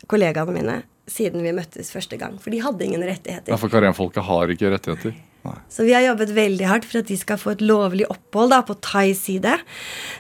[0.09, 0.74] kollegaene mine
[1.11, 2.39] siden vi møttes første gang.
[2.41, 3.53] For de hadde ingen rettigheter.
[3.53, 5.12] Ja, for karenfolket har ikke rettigheter.
[5.12, 5.30] Nei.
[5.68, 8.62] Så vi har jobbet veldig hardt for at de skal få et lovlig opphold da,
[8.66, 9.57] på Thais side.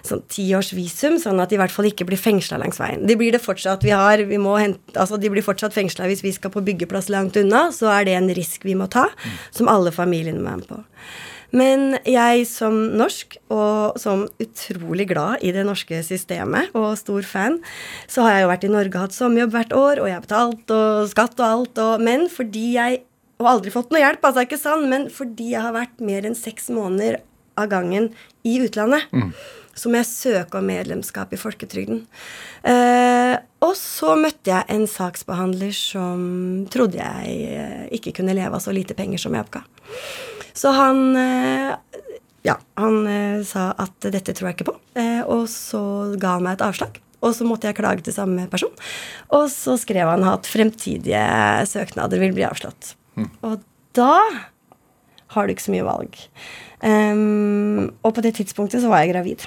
[0.06, 3.06] Sånn tiårsvisum, sånn at de i hvert fall ikke blir fengsla langs veien.
[3.08, 3.84] De blir det fortsatt.
[3.86, 7.38] Vi har, vi hente, altså de blir fortsatt fengsla hvis vi skal på byggeplass langt
[7.40, 7.68] unna.
[7.74, 9.08] Så er det en risk vi må ta,
[9.54, 10.82] som alle familiene må være med på.
[11.54, 17.60] Men jeg som norsk, og som utrolig glad i det norske systemet, og stor fan,
[18.10, 20.24] så har jeg jo vært i Norge og hatt sommerjobb hvert år, og jeg har
[20.26, 23.04] betalt og skatt og alt, og, men fordi jeg
[23.42, 26.36] Og aldri fått noe hjelp, altså ikke sant, men fordi jeg har vært mer enn
[26.38, 27.20] seks måneder
[27.58, 28.10] av gangen
[28.46, 29.10] i utlandet,
[29.74, 32.04] så må jeg søke om medlemskap i folketrygden.
[32.62, 36.20] Eh, og så møtte jeg en saksbehandler som
[36.70, 39.64] trodde jeg eh, ikke kunne leve av så lite penger som jeg oppga.
[40.54, 41.74] Så han eh,
[42.46, 46.44] ja, han eh, sa at dette tror jeg ikke på, eh, og så ga han
[46.46, 47.00] meg et avslag.
[47.24, 48.72] Og så måtte jeg klage til samme person.
[49.32, 51.24] Og så skrev han at fremtidige
[51.70, 52.92] søknader vil bli avslått.
[53.46, 53.62] Og
[53.96, 54.16] da
[55.34, 56.18] har du ikke så mye valg.
[56.84, 59.46] Um, og på det tidspunktet så var jeg gravid.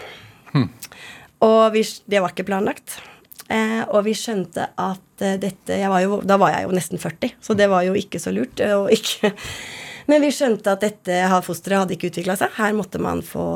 [1.45, 2.99] Og vi, det var ikke planlagt.
[3.47, 7.37] Uh, og vi skjønte at uh, dette var jo, Da var jeg jo nesten 40,
[7.39, 8.59] så det var jo ikke så lurt.
[8.59, 9.31] Uh, ikke,
[10.09, 12.51] men vi skjønte at dette fosteret hadde ikke utvikla seg.
[12.57, 13.47] Her måtte man få,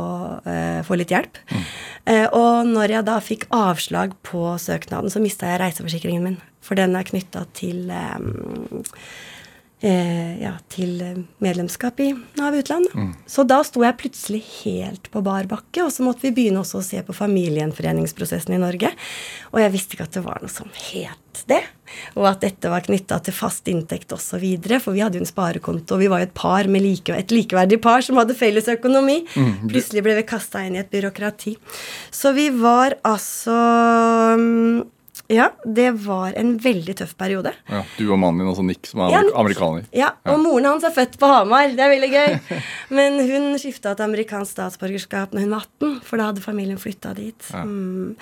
[0.87, 1.39] få litt hjelp.
[2.09, 6.39] Eh, og når jeg da fikk avslag på søknaden, så mista jeg reiseforsikringen min.
[6.65, 8.81] For den er knytta til eh,
[9.81, 12.87] eh, ja, til medlemskap i Nav utland.
[13.29, 16.81] Så da sto jeg plutselig helt på bar bakke, og så måtte vi begynne også
[16.81, 18.93] å se på familiegjenforeningsprosessen i Norge.
[19.51, 21.17] Og jeg visste ikke at det var noe som het
[21.47, 21.61] det,
[22.19, 24.43] og at dette var knytta til fast inntekt osv.
[24.83, 27.33] For vi hadde jo en sparekonto, og vi var jo et par med like, et
[27.33, 29.21] likeverdig par som hadde felles økonomi.
[29.71, 31.55] Plutselig ble vi kasta inn i et byråkrati.
[32.11, 33.55] Så vi var altså
[34.37, 34.81] mm,
[35.31, 37.53] Ja, det var en veldig tøff periode.
[37.71, 39.85] Ja, du og mannen din, altså Nick, som er Ja, amerik- amerikaner.
[39.95, 41.69] Ja, og moren hans er født på Hamar.
[41.71, 42.59] Det er veldig gøy.
[42.97, 47.13] Men hun skifta til amerikansk statsborgerskap når hun var 18, for da hadde familien flytta
[47.15, 47.47] dit.
[47.55, 48.15] Mm.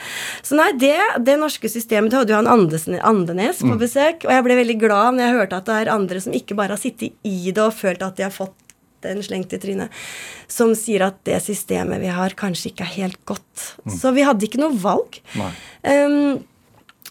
[0.45, 0.95] Så nei, det,
[1.25, 4.77] det norske systemet Du hadde jo han Andesen, Andenes på besøk, og jeg ble veldig
[4.85, 7.63] glad når jeg hørte at det er andre som ikke bare har sittet i det
[7.65, 8.53] og følt at de har fått
[9.05, 9.93] den slengt i trynet,
[10.51, 13.69] som sier at det systemet vi har, kanskje ikke er helt godt.
[13.95, 15.21] Så vi hadde ikke noe valg.
[15.39, 15.51] Nei.
[15.87, 16.41] Um,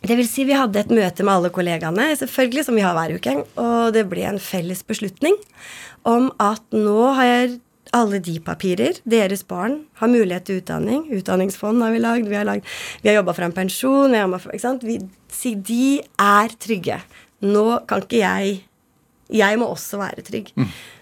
[0.06, 3.16] det vil si, vi hadde et møte med alle kollegaene, selvfølgelig, som vi har hver
[3.18, 5.34] uke, og det ble en felles beslutning
[6.06, 7.56] om at nå har
[7.96, 9.00] alle de papirer.
[9.08, 11.06] Deres barn har mulighet til utdanning.
[11.14, 12.28] Utdanningsfond har vi lagd.
[12.28, 12.66] Vi har, lagd,
[13.02, 14.12] vi har jobba fram pensjon.
[14.12, 14.84] Vi har ikke sant?
[14.86, 14.98] Vi,
[15.32, 17.00] si, de er trygge.
[17.44, 18.64] Nå kan ikke jeg
[19.28, 20.54] Jeg må også være trygg.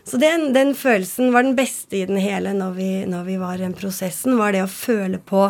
[0.03, 3.55] Så den, den følelsen var den beste i den hele når vi, når vi var
[3.55, 5.45] i den prosessen, var det å føle på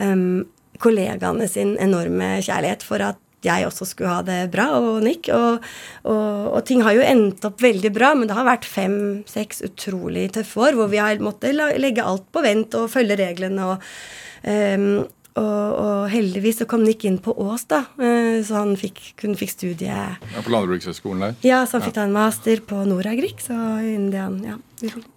[0.00, 0.46] um,
[0.82, 5.28] kollegaene sin enorme kjærlighet for at jeg også skulle ha det bra, og Nick.
[5.34, 5.64] Og,
[6.10, 10.28] og, og ting har jo endt opp veldig bra, men det har vært fem-seks utrolig
[10.34, 13.74] tøffe år hvor vi har måttet legge alt på vent og følge reglene.
[13.74, 15.06] og ehm,
[15.38, 19.36] og, og heldigvis så kom Nick inn på Ås, da, eh, så han fikk, kun
[19.38, 21.36] fikk studie Ja, på Landbrukshøgskolen der.
[21.46, 23.54] Ja, så han fikk ta en master på Noragrik, så
[23.86, 24.56] Indian, ja.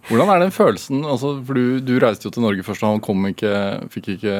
[0.08, 1.04] Hvordan er den følelsen?
[1.06, 3.52] Altså, for du, du reiste jo til Norge først, og han kom ikke,
[3.94, 4.32] fikk ikke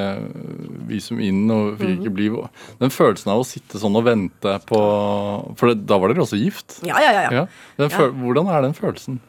[0.88, 2.00] visum inn og fikk Mhm.
[2.02, 2.28] ikke bli
[2.80, 4.80] Den følelsen av å sitte sånn og vente på
[5.56, 6.80] For det, da var dere også gift?
[6.86, 7.22] Ja, ja, ja.
[7.22, 7.30] ja.
[7.42, 7.46] Ja.
[7.78, 9.20] Den føl- Hvordan er den følelsen?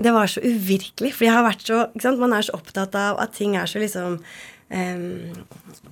[0.00, 2.18] Det var så uvirkelig, for jeg har vært så ikke sant?
[2.22, 4.20] Man er så opptatt av at ting er så liksom
[4.70, 5.32] ehm,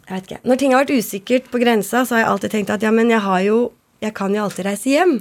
[0.09, 0.41] Jeg vet ikke.
[0.45, 3.11] Når ting har vært usikkert på grensa, så har jeg alltid tenkt at ja, men
[3.11, 5.17] jeg har jo Jeg kan jo alltid reise hjem.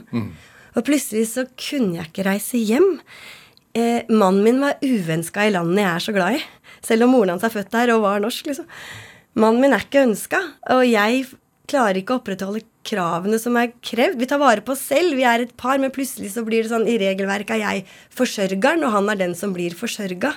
[0.78, 3.00] Og plutselig så kunne jeg ikke reise hjem.
[3.74, 6.44] Eh, mannen min var uønska i landet jeg er så glad i.
[6.86, 8.68] Selv om moren hans er født der og var norsk, liksom.
[9.38, 10.40] Mannen min er ikke ønska,
[10.74, 11.26] og jeg
[11.68, 14.18] klarer ikke å opprettholde kravene som er krevd.
[14.22, 16.72] Vi tar vare på oss selv, vi er et par, men plutselig så blir det
[16.72, 17.84] sånn i regelverket er jeg
[18.18, 20.34] forsørgeren, og han er den som blir forsørga.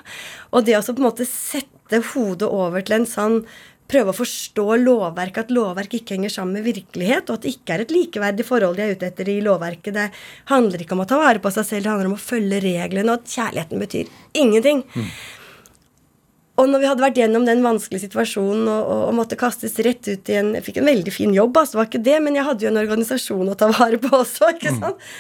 [0.51, 3.43] Og det å på en måte sette sette hodet over til en sånn
[3.91, 7.73] Prøve å forstå lovverk, at lovverk ikke henger sammen med virkelighet, og at det ikke
[7.75, 9.97] er et likeverdig forhold de er ute etter i lovverket.
[9.97, 10.05] Det
[10.47, 13.11] handler ikke om å ta vare på seg selv, det handler om å følge reglene,
[13.11, 14.85] og at kjærligheten betyr ingenting.
[16.63, 20.07] Og når vi hadde vært gjennom den vanskelige situasjonen og, og, og måtte kastes rett
[20.07, 22.39] ut i en Jeg fikk en veldig fin jobb, altså, det var ikke det, men
[22.39, 25.11] jeg hadde jo en organisasjon å ta vare på også, ikke sant?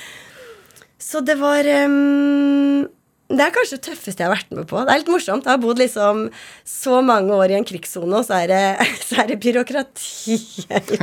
[1.11, 2.87] Så det var ehm,
[3.31, 4.81] Det er kanskje det tøffeste jeg har vært med på.
[4.83, 5.45] Det er litt morsomt.
[5.47, 6.24] Jeg har bodd liksom
[6.66, 10.99] så mange år i en krigssone, og så er det, så er det byråkratiet i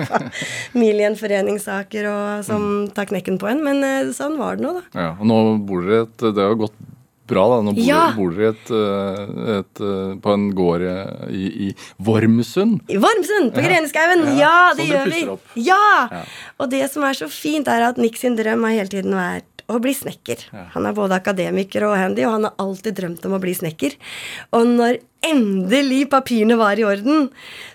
[0.73, 2.09] familiegjenforeningssaker
[2.47, 3.63] som tar knekken på en.
[3.65, 4.86] Men eh, sånn var det nå, da.
[4.99, 6.75] Ja, og nå bor dere et Det har gått
[7.28, 7.57] bra, da.
[7.65, 8.03] Nå bor, Ja.
[8.15, 10.86] bor dere et, eh, et, eh, på en gård
[11.32, 12.82] i, i Vormsund.
[12.91, 14.23] I Vormsund, på Greneskauen!
[14.38, 15.25] Ja, Ja, det gjør vi.
[15.36, 15.43] opp.
[15.59, 15.82] Ja!
[16.11, 16.23] Ja.
[16.59, 19.57] Og det som er så fint, er at Nick sin drøm har hele tiden vært
[19.68, 20.45] å bli snekker.
[20.74, 23.97] Han er både akademiker og handy, og han har alltid drømt om å bli snekker.
[24.55, 27.28] Og når endelig papirene var i orden,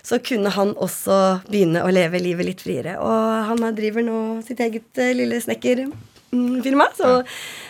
[0.05, 1.19] så kunne han også
[1.49, 2.97] begynne å leve livet litt friere.
[3.03, 6.89] Og han driver nå sitt eget eh, lille snekkerfirma.
[6.97, 7.15] Så,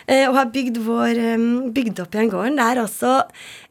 [0.08, 2.60] eh, og har bygd, vår, eh, bygd opp igjen gården.
[2.60, 3.16] Det er også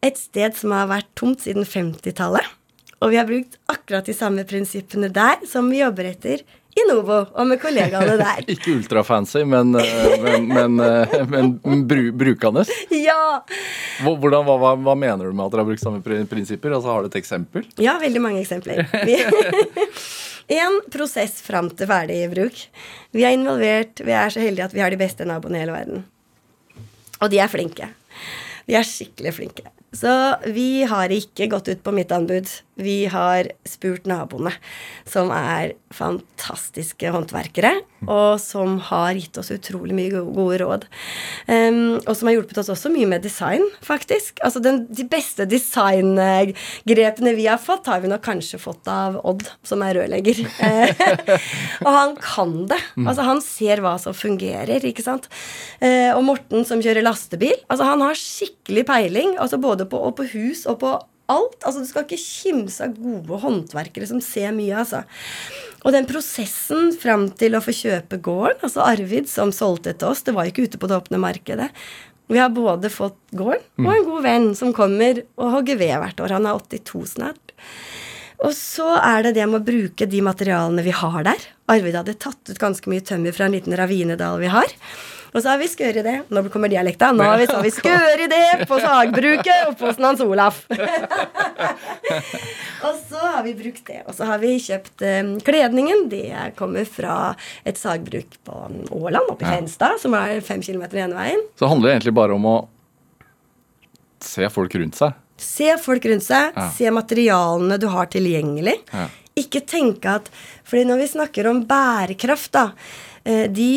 [0.04, 2.58] et sted som har vært tomt siden 50-tallet.
[3.02, 7.18] Og vi har brukt akkurat de samme prinsippene der som vi jobber etter i Novo
[7.28, 8.42] og med kollegaene der.
[8.54, 11.52] Ikke ultrafancy, men, eh, men, men, eh, men
[11.88, 12.64] bru, brukende.
[12.96, 13.42] Ja!
[14.02, 16.72] Hvordan, hva, hva, hva mener du med at dere har brukt samme prinsipper?
[16.72, 17.66] Altså, Har du et eksempel?
[17.82, 18.84] Ja, veldig mange eksempler.
[20.52, 22.56] En prosess fram til ferdig bruk.
[23.14, 24.02] Vi er involvert.
[24.04, 26.02] Vi er så heldige at vi har de beste naboene i hele verden.
[27.22, 27.86] Og de er flinke.
[28.68, 29.70] De er skikkelig flinke.
[29.92, 30.10] Så
[30.48, 32.48] vi har ikke gått ut på mitt anbud.
[32.80, 34.54] Vi har spurt naboene,
[35.04, 37.74] som er fantastiske håndverkere,
[38.08, 40.86] og som har gitt oss utrolig mye gode råd.
[41.44, 44.40] Um, og som har hjulpet oss også mye med design, faktisk.
[44.40, 49.44] Altså den, De beste designgrepene vi har fått, har vi nok kanskje fått av Odd,
[49.68, 50.40] som er rørlegger.
[50.64, 51.04] Eh,
[51.84, 52.80] og han kan det.
[53.04, 55.28] Altså Han ser hva som fungerer, ikke sant.
[55.84, 60.16] Uh, og Morten, som kjører lastebil, altså han har skikkelig peiling, altså både på, og
[60.18, 60.92] på hus og på
[61.32, 61.58] alt.
[61.62, 65.02] Altså Du skal ikke kimse av gode håndverkere som ser mye, altså.
[65.82, 70.24] Og den prosessen fram til å få kjøpe gården, altså Arvid som solgte til oss,
[70.26, 71.70] det var ikke ute på det åpne markedet.
[72.32, 76.22] Vi har både fått gården og en god venn som kommer og hogger ved hvert
[76.22, 76.36] år.
[76.38, 77.52] Han er 82 snart.
[78.42, 81.42] Og så er det det med å bruke de materialene vi har der.
[81.70, 84.72] Arvid hadde tatt ut ganske mye tømmer fra en liten ravinedal vi har.
[85.32, 86.16] Og så har vi skøret det.
[86.28, 87.08] Nå kommer dialekta.
[87.16, 90.58] Nå har vi, så har vi skøret det på sagbruket oppe hos Hans Olaf.
[92.86, 94.02] og så har vi brukt det.
[94.06, 96.04] Og så har vi kjøpt eh, kledningen.
[96.12, 96.26] Det
[96.58, 97.16] kommer fra
[97.68, 98.58] et sagbruk på
[98.98, 101.40] Åland, oppe i Henstad, som er fem kilometer ene veien.
[101.56, 102.56] Så det handler egentlig bare om å
[104.22, 105.16] se folk rundt seg.
[105.42, 106.68] Se folk rundt seg, Ja.
[106.76, 108.76] se materialene du har tilgjengelig.
[108.92, 109.08] Ja.
[109.40, 110.28] Ikke tenke at
[110.68, 112.66] fordi når vi snakker om bærekraft, da
[113.24, 113.70] eh, De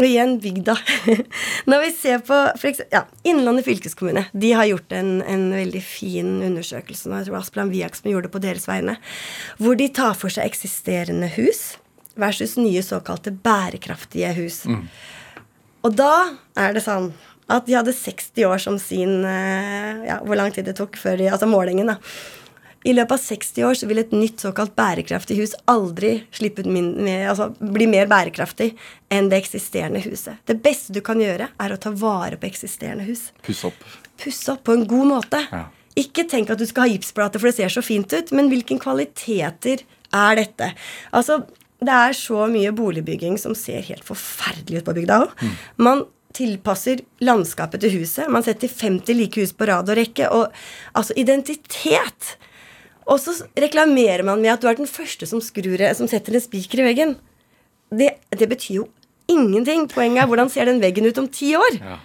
[0.00, 0.74] og igjen bygda.
[1.70, 6.30] Når vi ser på eksempel, ja, Innlandet fylkeskommune de har gjort en, en veldig fin
[6.46, 7.10] undersøkelse.
[7.10, 8.96] nå, Jeg tror Asplan Viaksmen gjorde det på deres vegne.
[9.60, 11.76] Hvor de tar for seg eksisterende hus
[12.20, 14.62] versus nye såkalte bærekraftige hus.
[15.82, 16.14] Og da
[16.60, 17.12] er det sånn
[17.52, 21.18] at de hadde 60 år som sin eh, Ja, hvor lang tid det tok før
[21.20, 21.98] de Altså målingen, da.
[22.82, 26.14] I løpet av 60 år så vil et nytt såkalt bærekraftig hus aldri
[26.66, 28.72] med, altså, bli mer bærekraftig
[29.12, 30.40] enn det eksisterende huset.
[30.48, 33.30] Det beste du kan gjøre, er å ta vare på eksisterende hus.
[33.46, 33.86] Pusse opp.
[34.22, 35.42] Pusse opp på en god måte.
[35.52, 35.66] Ja.
[35.98, 38.78] Ikke tenk at du skal ha gipsplate, for det ser så fint ut, men hvilke
[38.80, 40.72] kvaliteter er dette?
[41.12, 41.42] Altså,
[41.82, 45.46] det er så mye boligbygging som ser helt forferdelig ut på bygda òg.
[45.82, 46.04] Man
[46.36, 48.30] tilpasser landskapet til huset.
[48.32, 50.30] Man setter 50 like hus på rad og rekke.
[50.32, 50.48] Og
[50.98, 52.36] altså identitet.
[53.10, 56.44] Og så reklamerer man med at du er den første som, skrur, som setter en
[56.44, 57.16] spiker i veggen.
[57.92, 58.86] Det, det betyr jo
[59.30, 59.88] ingenting.
[59.90, 61.78] Poenget er hvordan ser den veggen ut om ti år?
[61.80, 61.98] Ja.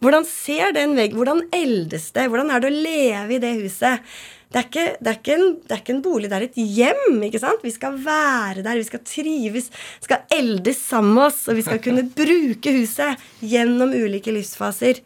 [0.00, 2.28] Hvordan ser den veggen, hvordan eldes det?
[2.32, 4.06] Hvordan er det å leve i det huset?
[4.50, 7.20] Det er, ikke, det, er en, det er ikke en bolig, det er et hjem.
[7.28, 7.60] ikke sant?
[7.62, 9.68] Vi skal være der, vi skal trives,
[10.02, 15.04] skal eldes sammen med oss, og vi skal kunne bruke huset gjennom ulike livsfaser.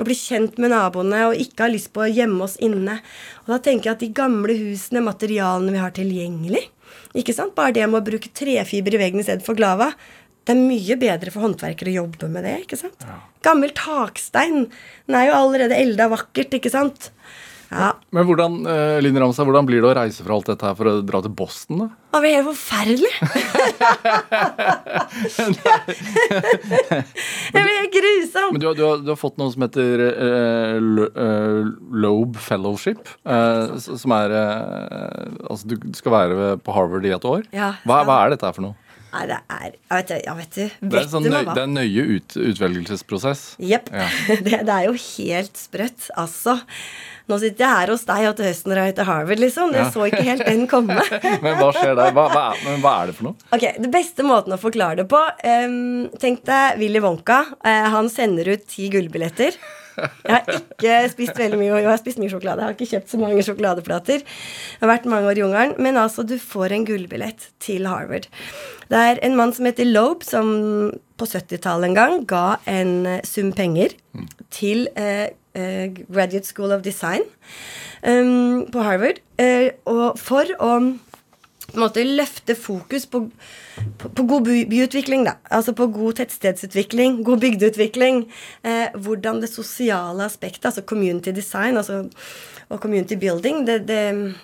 [0.00, 3.00] Og bli kjent med naboene og ikke ha lyst på å gjemme oss inne.
[3.44, 6.64] Og da tenker jeg at de gamle husene, materialene vi har tilgjengelig
[7.18, 7.54] ikke sant?
[7.56, 9.90] Bare det med å bruke trefiber i veggen i stedet for glava.
[10.42, 12.56] Det er mye bedre for håndverkere å jobbe med det.
[12.64, 13.04] ikke sant?
[13.44, 14.66] Gammel takstein.
[15.06, 17.10] Den er jo allerede elda vakkert, ikke sant?
[17.72, 17.92] Ja.
[18.12, 20.90] Men hvordan eh, Linn Ramsa, hvordan blir det å reise fra alt dette her for
[20.90, 21.78] å dra til Boston?
[21.80, 21.88] da?
[22.12, 23.12] Det blir helt forferdelig.
[27.54, 28.52] det blir helt grusomt.
[28.52, 30.76] Men du du har, du har fått noe som heter uh,
[31.08, 31.60] eh,
[32.04, 33.08] Loeb Fellowship.
[33.24, 37.42] Uh, som er uh, Altså, du skal være på Harvard i et år.
[37.56, 38.76] Ja, hva, hva er dette her for noe?
[39.12, 40.12] Nei, det er Ja, vet.
[40.24, 40.88] Ja, vet du.
[40.88, 43.42] Det er sånn nøy, det er en nøye ut, utvelgelsesprosess.
[43.60, 43.90] Jepp.
[43.92, 44.08] Ja.
[44.46, 46.58] Det, det er jo helt sprøtt, altså.
[47.30, 49.74] Nå sitter jeg her hos deg og til høsten drar jeg til Harvard, liksom.
[49.76, 49.90] Jeg Ja.
[49.94, 50.96] så ikke helt den komme.
[51.44, 52.14] Men hva skjer der?
[52.16, 53.50] Hva, hva, er, hva er det for noe?
[53.54, 57.44] Ok, Det beste måten å forklare det på um, Tenk deg Willy Wonka.
[57.62, 59.58] Uh, han sender ut ti gullbilletter.
[59.92, 62.62] Jeg har ikke spist veldig mye Jeg har spist mye sjokolade.
[62.62, 64.22] Jeg har ikke kjøpt så mange sjokoladeplater.
[64.24, 65.74] Jeg har vært mange år i Ungarn.
[65.84, 68.28] Men altså, du får en gullbillett til Harvard.
[68.88, 70.48] Det er en mann som heter Loeb, som
[71.20, 73.94] på 70-tallet en gang ga en sum penger
[74.52, 77.26] til eh, eh, Graduate School of Design
[78.02, 79.20] um, på Harvard.
[79.38, 80.74] eh, og for å
[81.72, 83.22] på en måte løfte fokus på,
[83.98, 85.38] på, på god by, byutvikling, da.
[85.48, 88.26] Altså på god tettstedsutvikling, god bygdeutvikling.
[88.60, 92.02] Eh, hvordan det sosiale aspektet, altså community design altså,
[92.68, 94.02] og community building det, det,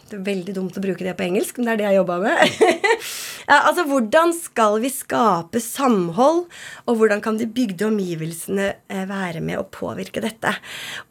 [0.09, 2.19] det er veldig dumt å bruke det på engelsk, men det er det jeg jobba
[2.25, 2.57] med.
[3.57, 6.45] altså hvordan skal vi skape samhold,
[6.87, 10.53] og hvordan kan de bygde omgivelsene eh, være med å påvirke dette?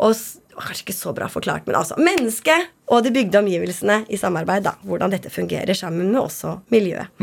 [0.04, 0.14] Og
[0.58, 4.66] kanskje ikke så bra forklart, men altså mennesket og de bygde omgivelsene i samarbeid.
[4.66, 7.14] da, Hvordan dette fungerer sammen med også miljøet.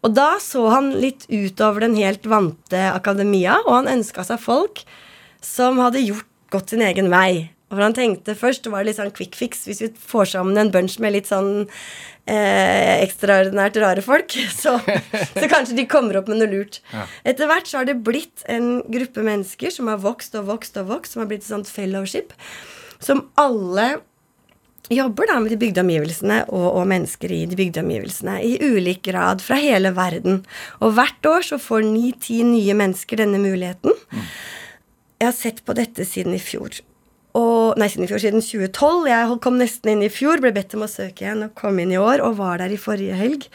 [0.00, 4.82] Og da så han litt utover den helt vante akademia, og han ønska seg folk
[5.44, 7.50] som hadde gjort gått sin egen vei.
[7.70, 10.72] For han tenkte først det var litt sånn quick fix hvis vi får sammen en
[10.74, 11.68] bunch med litt sånn
[12.26, 16.80] eh, ekstraordinært rare folk, så, så kanskje de kommer opp med noe lurt.
[17.22, 20.90] Etter hvert så har det blitt en gruppe mennesker som har vokst og vokst og
[20.90, 22.34] vokst, som har blitt et sånt fellowship,
[22.98, 24.00] som alle
[24.90, 29.04] jobber da med de bygde omgivelsene og, og mennesker i de bygde omgivelsene i ulik
[29.06, 30.42] grad fra hele verden.
[30.82, 33.94] Og hvert år så får ni-ti nye mennesker denne muligheten.
[35.20, 36.80] Jeg har sett på dette siden i fjor.
[37.38, 39.06] Og, nei, siden i fjor, siden 2012.
[39.10, 41.94] Jeg kom nesten inn i fjor, ble bedt om å søke igjen og kom inn
[41.94, 43.46] i år, og var der i forrige helg.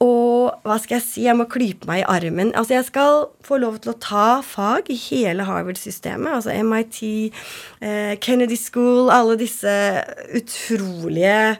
[0.00, 1.24] Og hva skal jeg si?
[1.26, 2.54] Jeg må klype meg i armen.
[2.56, 6.38] Altså, jeg skal få lov til å ta fag i hele Harvard-systemet.
[6.38, 7.00] Altså MIT,
[7.84, 9.74] eh, Kennedy School, alle disse
[10.32, 11.58] utrolige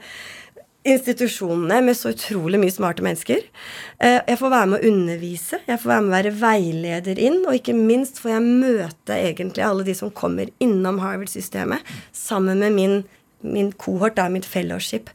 [0.87, 3.43] institusjonene med så utrolig mye smarte mennesker.
[4.01, 7.41] Eh, Jeg får være med å undervise, jeg får være med å være veileder inn,
[7.47, 12.73] og ikke minst får jeg møte egentlig alle de som kommer innom Harvard-systemet, sammen med
[12.73, 13.05] min,
[13.43, 15.11] min kohort, da, mitt fellowship.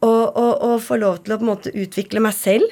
[0.00, 2.64] Og, og, og få lov til å på en måte utvikle meg selv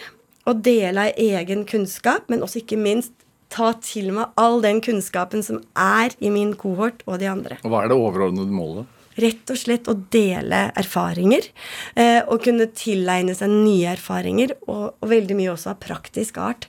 [0.46, 3.12] og dele av egen kunnskap, men også ikke minst
[3.52, 7.70] ta til meg all den kunnskapen som er i min kohort og de andre Og
[7.70, 8.86] hva er det overordnede målet?
[9.20, 11.48] Rett og slett å dele erfaringer.
[11.96, 16.68] Eh, og kunne tilegne seg nye erfaringer, og, og veldig mye også av praktisk art.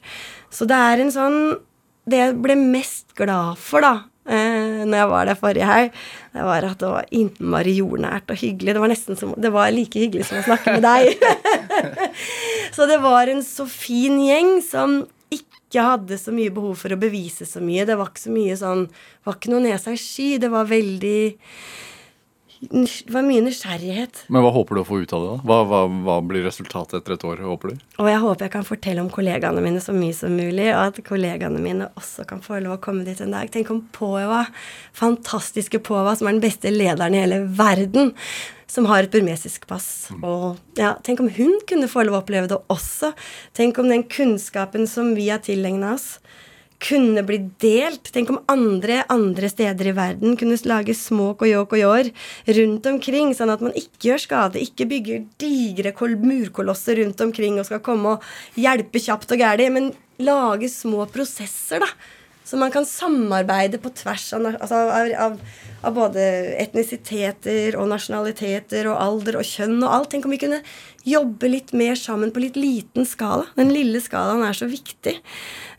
[0.53, 1.41] Så det er en sånn
[2.07, 5.97] Det jeg ble mest glad for, da, eh, når jeg var der forrige helg,
[6.31, 8.75] det var at det var innmari jordnært og hyggelig.
[8.77, 11.27] Det var nesten som, det var like hyggelig som å snakke med deg.
[12.77, 15.01] så det var en så fin gjeng som
[15.67, 17.83] ikke hadde så mye behov for å bevise så mye.
[17.83, 18.87] Det var ikke så mye sånn
[19.27, 20.29] var ikke noe nesa i sky.
[20.39, 21.19] Det var veldig
[22.60, 24.24] det var mye nysgjerrighet.
[24.34, 25.30] Men hva håper du å få ut av det?
[25.36, 25.45] da?
[25.45, 27.86] Hva, hva, hva blir resultatet etter et år, håper du?
[28.01, 31.01] Og jeg håper jeg kan fortelle om kollegaene mine så mye som mulig, og at
[31.05, 33.51] kollegaene mine også kan få lov å komme dit en dag.
[33.53, 34.43] Tenk om Pova,
[34.97, 38.16] fantastiske Pova, som er den beste lederen i hele verden,
[38.68, 40.10] som har et burmesisk pass.
[40.18, 43.14] Og ja, tenk om hun kunne få lov å oppleve det også.
[43.58, 46.18] Tenk om den kunnskapen som vi har tilegna oss,
[46.84, 48.11] kunne bli delt.
[48.13, 52.11] Tenk om andre andre steder i verden kunne lage små koyok-koyor
[52.59, 57.67] rundt omkring, sånn at man ikke gjør skade, ikke bygger digre murkolosser rundt omkring og
[57.69, 61.89] skal komme og hjelpe kjapt og gæli, men lage små prosesser, da.
[62.47, 65.33] Så man kan samarbeide på tvers av, altså, av, av,
[65.83, 66.23] av både
[66.63, 70.09] etnisiteter og nasjonaliteter og alder og kjønn og alt.
[70.13, 70.61] Tenk om vi kunne
[71.07, 73.49] jobbe litt mer sammen på litt liten skala.
[73.59, 75.17] Den lille skalaen er så viktig.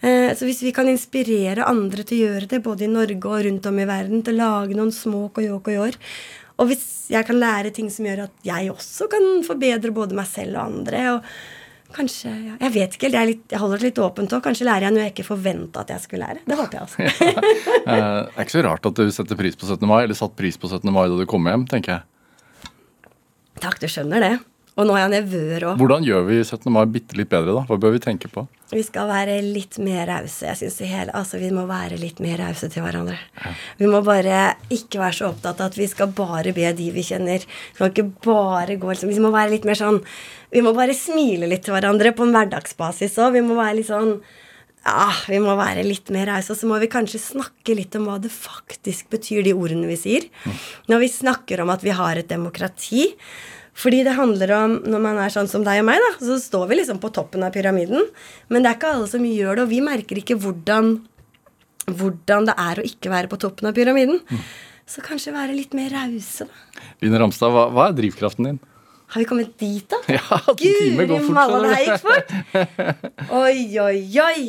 [0.05, 3.47] Eh, så hvis vi kan inspirere andre til å gjøre det, både i Norge og
[3.49, 5.97] rundt om i verden, til å lage noen små koyok-koyor
[6.59, 10.29] Og hvis jeg kan lære ting som gjør at jeg også kan forbedre både meg
[10.29, 11.33] selv og andre og
[11.97, 14.43] Kanskje, ja, Jeg vet ikke helt, jeg, jeg holder det litt åpent òg.
[14.45, 16.43] Kanskje lærer jeg noe jeg ikke forventa at jeg skulle lære.
[16.45, 16.99] Det håper jeg altså.
[17.33, 17.43] ja.
[17.89, 19.89] det er ikke så rart at du setter pris på 17.
[19.89, 20.85] mai, eller satt pris på 17.
[20.93, 22.71] mai da du kom hjem, tenker jeg.
[23.65, 24.35] Takk, du skjønner det.
[24.79, 25.81] Og nå har jeg nevøer òg.
[25.81, 26.69] Hvordan gjør vi 17.
[26.71, 27.65] mai bitte litt bedre, da?
[27.67, 28.45] Hva bør vi tenke på?
[28.71, 30.47] Vi skal være litt mer rause.
[30.47, 33.17] Jeg synes det hele, altså Vi må være litt mer rause til hverandre.
[33.81, 37.07] Vi må bare ikke være så opptatt av at vi skal bare be de vi
[37.11, 37.43] kjenner.
[37.43, 39.99] Vi skal ikke bare gå liksom, Vi må være litt mer sånn
[40.55, 43.35] Vi må bare smile litt til hverandre på en hverdagsbasis òg.
[43.35, 44.21] Vi må være litt sånn
[44.87, 48.07] ja, vi må være litt mer rause, og så må vi kanskje snakke litt om
[48.09, 50.29] hva det faktisk betyr, de ordene vi sier.
[50.89, 53.09] Når vi snakker om at vi har et demokrati.
[53.79, 56.67] Fordi det handler om, når man er sånn som deg og meg, da, så står
[56.71, 58.09] vi liksom på toppen av pyramiden.
[58.51, 60.97] Men det er ikke alle som gjør det, og vi merker ikke hvordan,
[61.87, 64.19] hvordan det er å ikke være på toppen av pyramiden.
[64.89, 66.83] Så kanskje være litt mer rause, da.
[67.05, 68.61] Line Ramstad, hva, hva er drivkraften din?
[69.09, 70.03] Har vi kommet dit, da?
[70.19, 72.35] Ja, Guri malla, det her gikk fort.
[73.45, 74.41] Oi, oi, oi.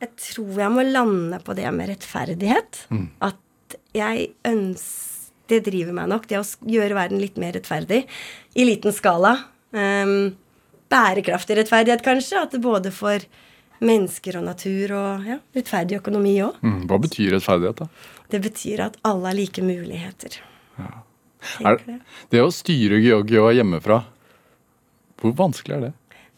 [0.00, 2.84] Jeg tror jeg må lande på det med rettferdighet.
[2.94, 3.06] Mm.
[3.26, 5.09] At jeg ønsker
[5.50, 8.04] Det driver meg nok, det å gjøre verden litt mer rettferdig.
[8.54, 9.34] I liten skala.
[9.74, 10.32] Um,
[10.90, 12.44] bærekraftig rettferdighet, kanskje.
[12.44, 13.24] At det både for
[13.80, 16.58] mennesker og natur og ja, rettferdig økonomi òg.
[16.64, 18.16] Mm, Hva betyr rettferdighet, da?
[18.30, 20.40] Det betyr at alle har like muligheter.
[21.64, 21.80] Er,
[22.28, 24.02] det å styre Georgia hjemmefra,
[25.20, 25.92] hvor vanskelig er det?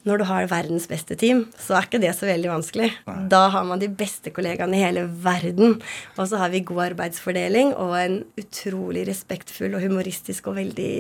[0.09, 2.89] Når du har verdens beste team, så er ikke det så veldig vanskelig.
[3.31, 5.77] Da har man de beste kollegaene i hele verden.
[6.17, 10.93] Og så har vi god arbeidsfordeling og en utrolig respektfull og humoristisk og veldig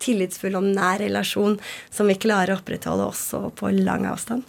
[0.00, 1.58] tillitsfull og nær relasjon
[1.92, 4.44] som vi klarer å opprettholde også på lang avstand.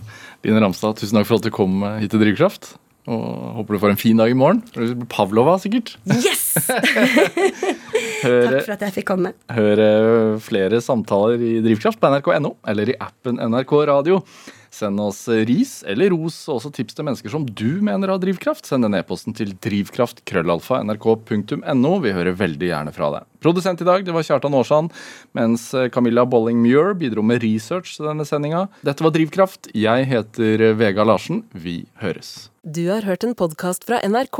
[0.48, 2.74] Line Ramstad, tusen takk for at du kom hit til Drivkraft.
[3.12, 3.24] Og
[3.58, 4.62] håper du får en fin dag i morgen.
[5.10, 5.96] Pavlova, sikkert.
[6.06, 6.52] Yes!
[8.22, 9.30] Hør, Takk for at jeg fikk komme.
[9.52, 9.78] hør
[10.44, 14.18] flere samtaler i Drivkraft på nrk.no eller i appen NRK Radio.
[14.72, 18.64] Send oss ris eller ros og også tips til mennesker som du mener har drivkraft.
[18.70, 21.92] Send den e-posten til drivkraft.krøllalfa.nrk.no.
[22.06, 23.24] Vi hører veldig gjerne fra deg.
[23.44, 24.88] Produsent i dag det var Kjartan Aarsand,
[25.36, 28.70] mens Camilla Bolling Muir bidro med research til denne sendinga.
[28.88, 29.68] Dette var Drivkraft.
[29.76, 31.44] Jeg heter Vega Larsen.
[31.52, 32.48] Vi høres.
[32.64, 34.40] Du har hørt en podkast fra NRK.